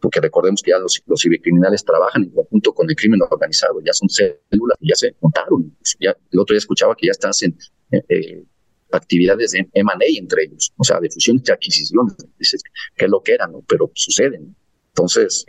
[0.00, 4.08] porque recordemos que ya los, cibercriminales trabajan en conjunto con el crimen organizado, ya son
[4.08, 5.76] células, ya se montaron.
[6.00, 7.56] Ya, el otro día escuchaba que ya están en
[7.92, 8.44] eh, eh,
[8.92, 12.62] actividades de M&A entre ellos, o sea, de fusiones y adquisiciones, dices,
[12.96, 13.62] que es lo que eran, ¿no?
[13.66, 14.54] pero suceden.
[14.88, 15.44] Entonces,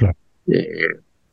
[0.48, 0.88] eh,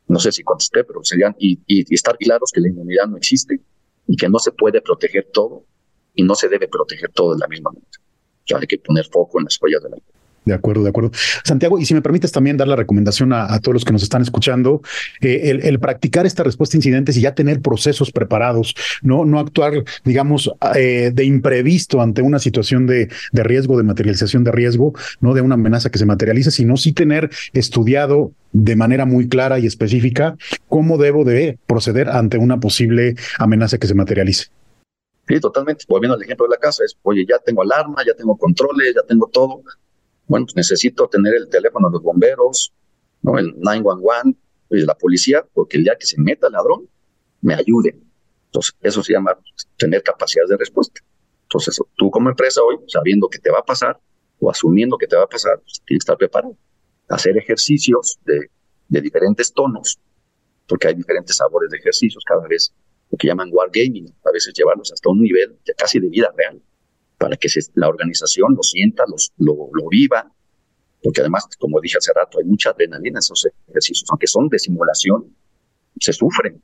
[0.07, 3.59] no sé si contesté, pero serían, y, y, estar claros que la inmunidad no existe
[4.07, 5.65] y que no se puede proteger todo
[6.15, 7.89] y no se debe proteger todo de la misma manera.
[8.47, 9.97] Ya hay que poner foco en las joyas de la
[10.45, 11.11] De acuerdo, de acuerdo.
[11.43, 14.21] Santiago, y si me permites también dar la recomendación a, todos los que nos están
[14.21, 14.81] escuchando,
[15.21, 19.83] eh, el, practicar esta respuesta a incidentes y ya tener procesos preparados, no, no actuar,
[20.05, 25.33] digamos, eh, de imprevisto ante una situación de, de, riesgo, de materialización de riesgo, no
[25.33, 29.65] de una amenaza que se materialice, sino sí tener estudiado de manera muy clara y
[29.65, 30.35] específica
[30.67, 34.47] cómo debo de proceder ante una posible amenaza que se materialice.
[35.27, 35.85] Sí, totalmente.
[35.87, 39.03] Volviendo al ejemplo de la casa, es, oye, ya tengo alarma, ya tengo controles, ya
[39.07, 39.61] tengo todo
[40.29, 42.71] bueno, pues necesito tener el teléfono de los bomberos,
[43.23, 43.39] ¿no?
[43.39, 44.37] el 911
[44.69, 46.87] y la policía, porque el día que se meta el ladrón,
[47.41, 47.99] me ayude.
[48.45, 49.35] Entonces, eso se llama
[49.75, 51.01] tener capacidad de respuesta.
[51.43, 53.99] Entonces, tú como empresa hoy, sabiendo que te va a pasar
[54.39, 56.55] o asumiendo que te va a pasar, pues, tienes que estar preparado.
[57.07, 58.51] Hacer ejercicios de,
[58.87, 59.97] de diferentes tonos,
[60.67, 62.71] porque hay diferentes sabores de ejercicios cada vez,
[63.09, 66.61] lo que llaman wargaming, a veces llevarlos hasta un nivel de casi de vida real
[67.19, 69.03] para que la organización lo sienta,
[69.37, 70.31] lo, lo viva,
[71.03, 74.57] porque además, como dije hace rato, hay mucha adrenalina en esos ejercicios, aunque son de
[74.57, 75.35] simulación,
[75.99, 76.61] se sufren.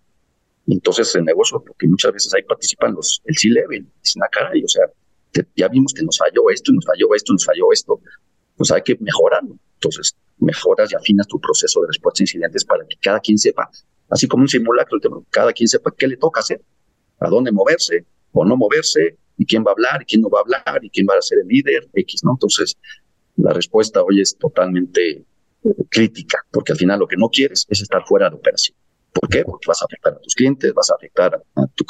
[0.68, 4.68] Entonces, el negocio, porque muchas veces ahí participan los, el C-Level, dicen, ah, caray, o
[4.68, 4.86] sea,
[5.56, 8.00] ya vimos que nos falló esto, nos falló esto, nos falló esto,
[8.56, 9.58] pues hay que mejorarlo.
[9.76, 13.70] Entonces, mejoras y afinas tu proceso de respuesta a incidentes para que cada quien sepa,
[14.10, 14.98] así como un simulacro,
[15.30, 16.62] cada quien sepa qué le toca hacer,
[17.20, 20.40] a dónde moverse o no moverse, y quién va a hablar y quién no va
[20.40, 22.32] a hablar y quién va a ser el líder, X, ¿no?
[22.32, 22.78] Entonces,
[23.38, 25.26] la respuesta hoy es totalmente eh,
[25.90, 28.78] crítica, porque al final lo que no quieres es estar fuera de operación.
[29.12, 29.44] ¿Por qué?
[29.44, 31.86] Porque vas a afectar a tus clientes, vas a afectar a, tu,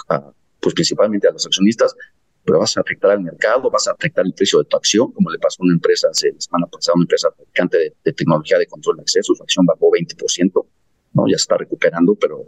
[0.59, 1.95] pues principalmente a los accionistas,
[2.43, 5.31] pero vas a afectar al mercado, vas a afectar el precio de tu acción, como
[5.31, 8.59] le pasó a una empresa hace la semana pasada, una empresa fabricante de, de tecnología
[8.59, 10.67] de control de acceso, su acción bajó 20%,
[11.13, 11.23] ¿no?
[11.27, 12.47] Ya se está recuperando, pero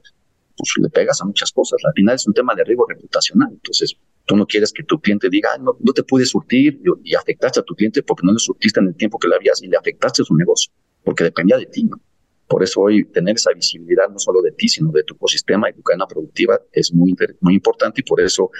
[0.57, 1.79] pues le pegas a muchas cosas.
[1.85, 3.49] Al final es un tema de riesgo reputacional.
[3.51, 3.95] Entonces,
[4.27, 7.63] tú no quieres que tu cliente diga, no, no te pude surtir y, afectaste a
[7.63, 10.21] tu cliente porque no le surtiste en el tiempo que le habías y le afectaste
[10.21, 10.71] a su negocio,
[11.03, 11.85] porque dependía de ti.
[11.85, 11.99] ¿no?
[12.45, 15.73] Por eso hoy tener esa visibilidad no solo de ti, sino de tu ecosistema y
[15.73, 18.51] tu cadena productiva es muy, muy importante y por eso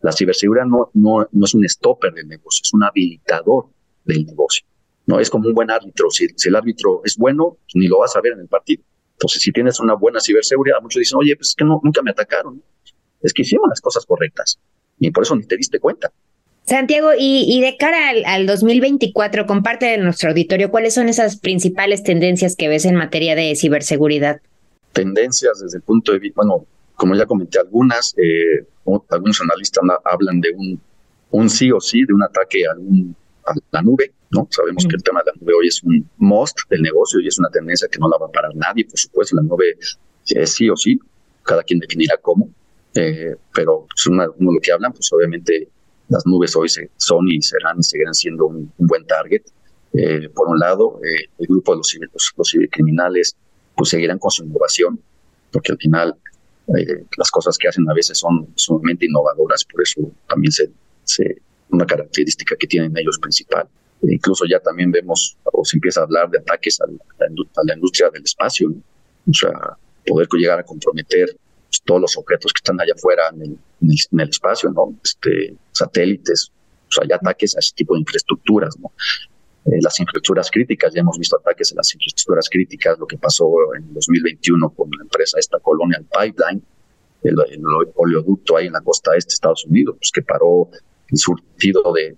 [0.00, 3.66] la ciberseguridad no, no, no es un stopper del negocio, es un habilitador
[4.04, 4.66] del negocio.
[5.06, 6.08] No es como un buen árbitro.
[6.10, 8.82] Si, el árbitro es bueno, ni lo vas a ver en el partido.
[9.12, 12.12] Entonces, si tienes una buena ciberseguridad, muchos dicen, oye, pues es que no, nunca me
[12.12, 12.62] atacaron.
[13.20, 14.58] Es que hicimos las cosas correctas
[15.00, 16.12] y por eso ni te diste cuenta.
[16.64, 22.54] Santiago, y, de cara al, 2024, comparte de nuestro auditorio cuáles son esas principales tendencias
[22.54, 24.40] que ves en materia de ciberseguridad.
[24.92, 28.64] Tendencias desde el punto de vista, bueno, como ya comenté algunas, eh,
[29.08, 30.80] algunos analistas hablan de un,
[31.32, 34.46] un sí o sí, de un ataque a, a la nube, ¿no?
[34.50, 37.38] Sabemos que el tema de la nube hoy es un must del negocio y es
[37.38, 39.76] una tendencia que no la va a parar nadie, por supuesto, la nube
[40.26, 41.00] es sí o sí,
[41.42, 42.48] cada quien definirá cómo,
[42.94, 45.68] eh, pero pues una, uno lo que hablan, pues obviamente
[46.08, 49.42] las nubes hoy son y serán y seguirán siendo un, buen target.
[49.92, 51.98] Eh, por un lado, eh, el grupo de los,
[52.36, 53.36] los, cibercriminales
[53.76, 55.00] pues seguirán con su innovación,
[55.52, 56.16] porque al final
[57.16, 60.70] las cosas que hacen a veces son sumamente innovadoras, por eso también se,
[61.02, 63.68] se una característica que tienen ellos principal.
[64.02, 68.22] Incluso ya también vemos o se empieza a hablar de ataques a la, industria del
[68.22, 69.52] espacio, o sea,
[70.06, 71.36] poder llegar a comprometer
[71.84, 73.58] todos los objetos que están allá afuera en
[74.20, 74.94] el, espacio, ¿no?
[75.02, 76.52] Este, satélites,
[76.88, 78.92] o sea, ya ataques a ese tipo de infraestructuras, ¿no?
[79.66, 83.52] Eh, las infraestructuras críticas, ya hemos visto ataques a las infraestructuras críticas, lo que pasó
[83.76, 86.62] en 2021 con la empresa esta Colonial Pipeline,
[87.22, 87.36] el,
[87.94, 90.70] oleoducto ahí en la costa este de Estados Unidos, pues que paró
[91.10, 92.16] el surtido de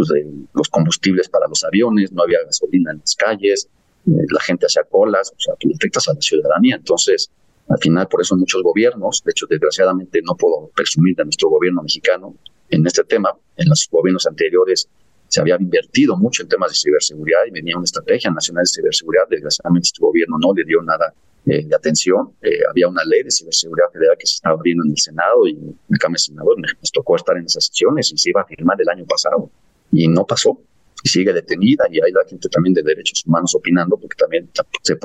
[0.00, 3.68] pues, de los combustibles para los aviones, no había gasolina en las calles,
[4.06, 6.76] eh, la gente hacía colas, o sea, tú afectas a la ciudadanía.
[6.76, 7.30] Entonces,
[7.70, 11.82] al final, por eso muchos gobiernos, de hecho, desgraciadamente no puedo presumir de nuestro gobierno
[11.82, 12.34] mexicano
[12.68, 14.88] en este tema, en los gobiernos anteriores
[15.30, 19.28] se había invertido mucho en temas de ciberseguridad y venía una estrategia nacional de ciberseguridad.
[19.30, 21.14] Desgraciadamente, este gobierno no le dio nada
[21.46, 22.34] eh, de atención.
[22.42, 25.52] Eh, había una ley de ciberseguridad federal que se estaba abriendo en el Senado y
[25.52, 28.88] en Cámara Senador nos tocó estar en esas sesiones y se iba a firmar el
[28.88, 29.48] año pasado
[29.92, 30.60] y no pasó
[31.02, 34.50] y sigue detenida y hay la gente también de derechos humanos opinando porque también
[34.82, 34.96] se,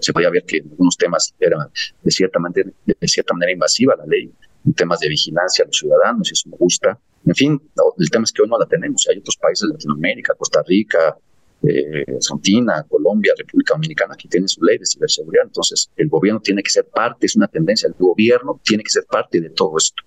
[0.00, 1.68] se podía ver que algunos temas era
[2.02, 4.30] de cierta manera, de cierta manera invasiva la ley
[4.74, 6.98] temas de vigilancia a los ciudadanos eso me gusta.
[7.26, 7.60] En fin,
[7.98, 9.06] el tema es que hoy no la tenemos.
[9.10, 11.16] Hay otros países de Latinoamérica, Costa Rica,
[11.62, 15.44] eh, Argentina, Colombia, República Dominicana que tienen su ley de ciberseguridad.
[15.44, 19.04] Entonces, el gobierno tiene que ser parte, es una tendencia, el gobierno tiene que ser
[19.04, 20.02] parte de todo esto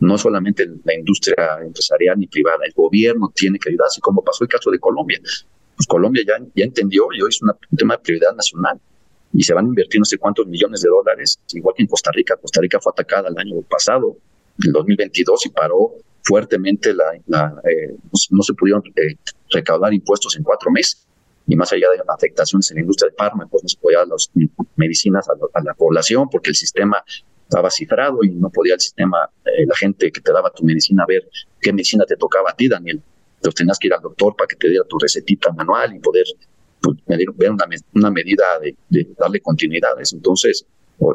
[0.00, 4.44] no solamente la industria empresarial ni privada, el gobierno tiene que ayudar, así como pasó
[4.44, 5.20] el caso de Colombia.
[5.76, 8.80] Pues Colombia ya, ya entendió y hoy es un tema de prioridad nacional
[9.32, 12.10] y se van a invertir no sé cuántos millones de dólares, igual que en Costa
[12.12, 12.36] Rica.
[12.36, 14.16] Costa Rica fue atacada el año pasado,
[14.64, 17.14] el 2022, y paró fuertemente la,
[17.64, 17.96] eh,
[18.30, 19.16] no, se pudieron eh,
[19.50, 21.06] recaudar impuestos en cuatro meses.
[21.46, 24.30] y más allá de afectaciones en la industria de fármacos, no se podía dar las
[24.76, 27.02] medicinas a, la población porque el sistema
[27.42, 31.04] estaba cifrado y no podía el sistema, eh, la gente que te daba tu medicina,
[31.08, 31.28] ver
[31.60, 33.02] qué medicina te tocaba a ti, Daniel.
[33.36, 36.26] Entonces tenías que ir al doctor para que te diera tu recetita manual y poder
[36.80, 40.12] pues, una, una medida de, darle continuidades.
[40.12, 40.66] Entonces,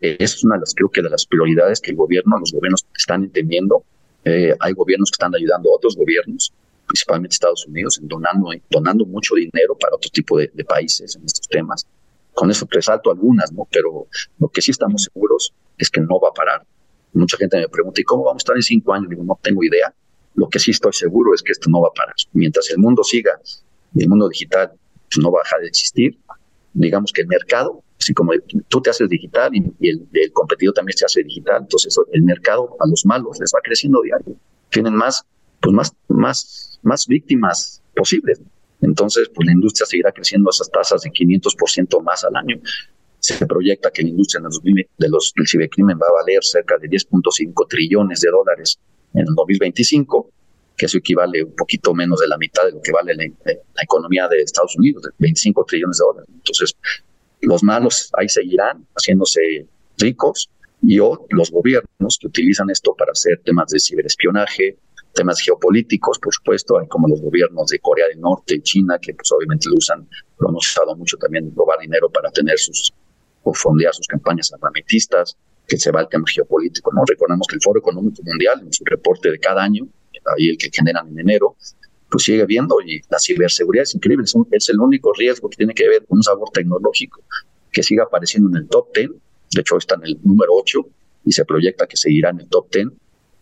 [0.02, 2.86] esa es una de las, creo que de las prioridades que el gobierno, los gobiernos
[2.98, 3.84] están entendiendo.
[4.24, 6.52] Eh, hay gobiernos que están ayudando a otros gobiernos
[6.86, 11.48] principalmente Estados Unidos, en donando, donando mucho dinero para otro tipo de, países en estos
[11.48, 11.88] temas.
[12.34, 13.68] Con eso resalto algunas, ¿no?
[13.72, 14.08] Pero
[14.40, 16.66] lo que sí estamos seguros es que no va a parar.
[17.14, 19.10] Mucha gente me pregunta, ¿y cómo vamos a estar en cinco años?
[19.10, 19.94] Digo, no tengo idea.
[20.36, 22.16] Lo que sí estoy seguro es que esto no va a parar.
[22.34, 23.40] Mientras el mundo siga,
[23.96, 24.74] el mundo digital
[25.10, 26.18] pues, no va a dejar de existir.
[26.74, 28.34] Digamos que el mercado, así como
[28.68, 32.88] tú te haces digital y, el, competidor también se hace digital, entonces el mercado a
[32.88, 34.36] los malos les va creciendo diario.
[34.70, 35.24] Tienen más,
[35.62, 38.40] pues más, más más víctimas posibles.
[38.82, 42.62] Entonces, pues la industria seguirá creciendo a esas tasas de 500% más al año.
[43.20, 47.68] Se proyecta que la industria de los, del cibercrimen va a valer cerca de 10.5
[47.68, 48.80] trillones de dólares
[49.16, 50.30] en el 2025,
[50.78, 53.24] que eso equivale un poquito menos de la mitad de lo que vale la,
[53.82, 56.30] economía de Estados Unidos, de 25 trillones de dólares.
[56.34, 56.76] Entonces,
[57.42, 59.68] los malos ahí seguirán haciéndose
[59.98, 60.50] ricos
[60.82, 64.78] y los gobiernos que utilizan esto para hacer temas de ciberespionaje,
[65.14, 69.14] temas geopolíticos, por supuesto, hay como los gobiernos de Corea del Norte y China, que
[69.14, 70.08] pues obviamente lo usan,
[70.40, 72.94] lo han usado mucho también robar dinero para tener sus,
[73.44, 77.02] o fondear sus campañas armamentistas, que se va al tema geopolítico, ¿no?
[77.08, 79.88] Recordemos que el Foro Económico Mundial, en su reporte de cada año,
[80.38, 81.56] ahí el que generan en enero,
[82.10, 85.74] pues sigue viendo y la ciberseguridad es increíble, es, es el único riesgo que tiene
[85.74, 87.22] que ver con un sabor tecnológico
[87.72, 90.80] que sigue apareciendo en el top 10, de hecho está en el número 8
[91.26, 92.88] y se proyecta que seguirá en el top 10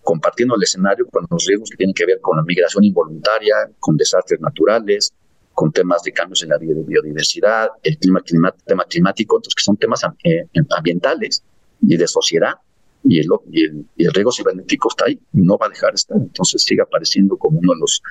[0.04, 3.96] compartiendo el escenario con los riesgos que tienen que ver con la migración involuntaria, con
[3.96, 5.14] desastres naturales,
[5.54, 8.22] con temas de cambios en la biodiversidad, el clima,
[8.66, 11.44] tema climático, entonces que son temas eh, ambientales
[11.82, 12.56] y de sociedad.
[13.04, 15.96] Y el, y el, y el riesgo cibernético está ahí, no va a dejar de
[15.96, 16.18] estar.
[16.18, 18.02] Entonces sigue apareciendo como uno de los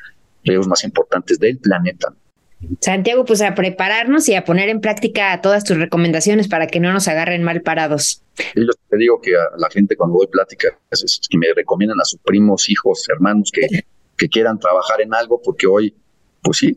[0.45, 2.15] riesgos más importantes del planeta.
[2.81, 6.93] Santiago, pues a prepararnos y a poner en práctica todas tus recomendaciones para que no
[6.93, 8.23] nos agarren mal parados.
[8.55, 12.05] yo te digo que a la gente cuando doy plática es, que me recomiendan a
[12.05, 13.67] sus primos, hijos, hermanos que,
[14.17, 15.95] que quieran trabajar en algo porque hoy,
[16.43, 16.77] pues sí,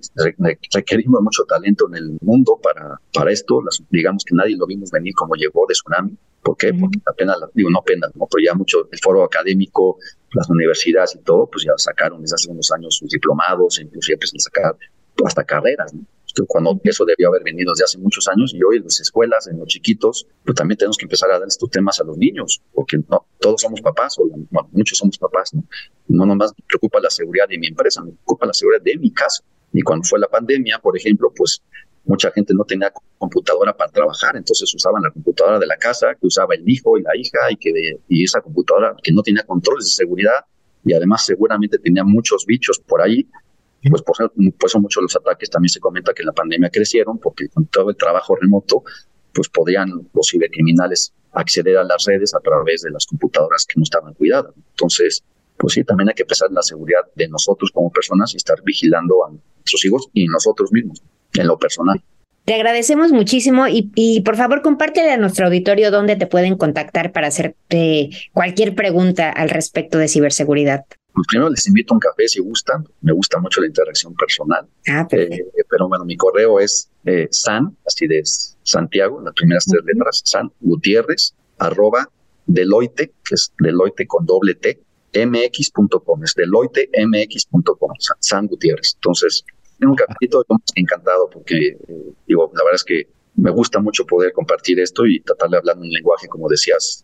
[0.74, 3.62] requerimos mucho talento en el mundo para, para esto.
[3.90, 6.18] digamos que nadie lo vimos venir como llegó de tsunami.
[6.46, 6.72] ¿Por qué?
[6.76, 8.28] Porque apenas, digo, no apenas, ¿no?
[8.32, 9.98] pero ya mucho el foro académico,
[10.32, 14.14] las universidades y todo, pues ya sacaron desde hace unos años sus diplomados, incluso ya
[14.14, 14.78] empiezan a sacar
[15.26, 15.92] hasta carreras,
[16.48, 19.58] cuando eso debió haber venido desde hace muchos años y hoy en las escuelas, en
[19.58, 22.98] los chiquitos, pues también tenemos que empezar a dar estos temas a los niños, porque
[23.10, 24.30] no todos somos papás, o
[24.72, 25.64] muchos somos papás, ¿no?
[26.10, 29.12] No nomás me preocupa la seguridad de mi empresa, me preocupa la seguridad de mi
[29.12, 29.44] casa.
[29.74, 31.64] Y cuando fue la pandemia, por ejemplo, pues
[32.06, 36.28] mucha gente no tenía computadora para trabajar, entonces usaban la computadora de la casa, que
[36.28, 37.72] usaba el hijo y la hija, y que
[38.08, 40.46] y esa computadora que no tenía controles de seguridad,
[40.84, 43.28] y además seguramente tenía muchos bichos por ahí,
[43.90, 46.70] pues por, por eso muchos de los ataques también se comenta que en la pandemia
[46.70, 48.84] crecieron, porque con todo el trabajo remoto,
[49.34, 53.84] pues podían los cibercriminales acceder a las redes a través de las computadoras que no
[53.84, 54.54] estaban cuidadas.
[54.72, 55.24] Entonces,
[55.58, 58.62] pues sí, también hay que pensar en la seguridad de nosotros como personas y estar
[58.64, 61.02] vigilando a nuestros hijos y nosotros mismos,
[61.38, 62.02] en lo personal.
[62.46, 67.12] Te agradecemos muchísimo y, y, por favor compártele a nuestro auditorio dónde te pueden contactar
[67.12, 70.86] para hacerte cualquier pregunta al respecto de ciberseguridad.
[71.16, 72.84] Pues primero les invito a un café si gustan.
[73.02, 74.68] Me gusta mucho la interacción personal.
[74.88, 78.22] Ah, eh, pero bueno, mi correo es eh, san, así de
[78.62, 82.10] Santiago, las primeras tres letras, san Gutiérrez, arroba
[82.46, 84.82] Deloitte, que es Deloitte con doble T,
[85.26, 88.96] mx.com, es deloittemx.com, San Gutiérrez.
[88.96, 89.46] Entonces,
[89.80, 90.46] en un cafecito,
[90.76, 95.20] encantado porque, eh, digo, la verdad es que me gusta mucho poder compartir esto y
[95.20, 97.04] tratar de hablar en un lenguaje, como decías,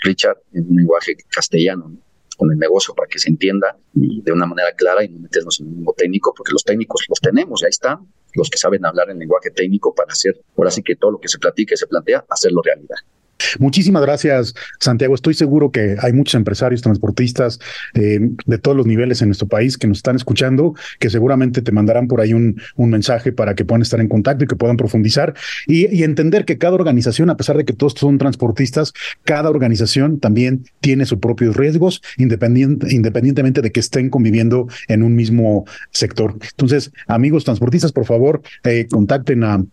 [0.00, 1.88] Richard, en un lenguaje castellano.
[1.88, 2.04] ¿no?
[2.36, 5.60] con el negocio para que se entienda y de una manera clara y no meternos
[5.60, 9.10] en un mundo técnico, porque los técnicos los tenemos, ahí están, los que saben hablar
[9.10, 11.86] en lenguaje técnico para hacer, ahora sí que todo lo que se platica y se
[11.86, 12.96] plantea, hacerlo realidad.
[13.58, 15.14] Muchísimas gracias, Santiago.
[15.14, 17.58] Estoy seguro que hay muchos empresarios, transportistas
[17.94, 21.72] eh, de todos los niveles en nuestro país que nos están escuchando, que seguramente te
[21.72, 25.34] mandarán por ahí un, mensaje para que puedan estar en contacto y que puedan profundizar
[25.66, 28.92] y, entender que cada organización, a pesar de que todos son transportistas,
[29.24, 35.64] cada organización también tiene sus propios riesgos, independientemente de que estén conviviendo en un mismo
[35.90, 36.36] sector.
[36.50, 39.64] Entonces, amigos transportistas, por favor, eh, contacten a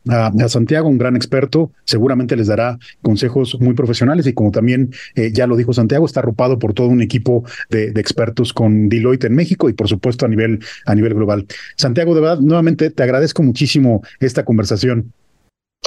[0.48, 5.48] Santiago, un gran experto, seguramente les dará consejos muy profesionales y como también eh, ya
[5.48, 9.70] lo dijo Santiago, está arropado por todo un equipo de, expertos con Deloitte en México
[9.70, 11.46] y por supuesto a nivel, a nivel global.
[11.76, 15.14] Santiago, de verdad, nuevamente te agradezco muchísimo esta conversación.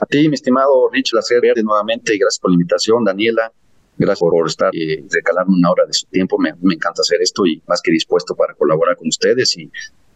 [0.00, 3.52] A ti, mi estimado Rich Lacer Verde, nuevamente, y gracias por la invitación, Daniela.
[3.96, 5.04] Gracias por estar y eh,
[5.46, 6.36] una hora de su tiempo.
[6.38, 9.70] Me, encanta hacer esto y más que dispuesto para colaborar con ustedes y,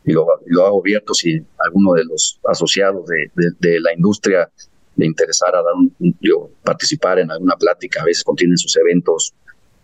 [0.05, 0.26] lo,
[0.64, 4.51] hago abierto si alguno de los asociados de, la industria
[4.99, 5.94] le interesara dar un,
[6.62, 8.03] participar en alguna plática.
[8.03, 9.32] A veces contienen sus eventos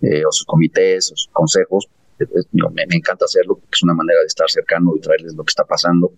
[0.02, 1.88] eh, o sus comités o sus consejos.
[2.18, 5.64] me, encanta hacerlo porque es una manera de estar cercano y traerles lo que está
[5.64, 6.12] pasando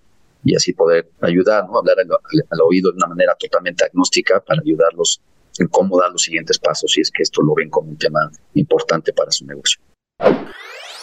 [0.45, 1.79] y así poder ayudar, ¿no?
[1.79, 5.21] hablar al, oído de una manera totalmente agnóstica para ayudarlos
[5.59, 8.31] en cómo dar los siguientes pasos si es que esto lo ven como un tema
[8.55, 9.81] importante para su negocio.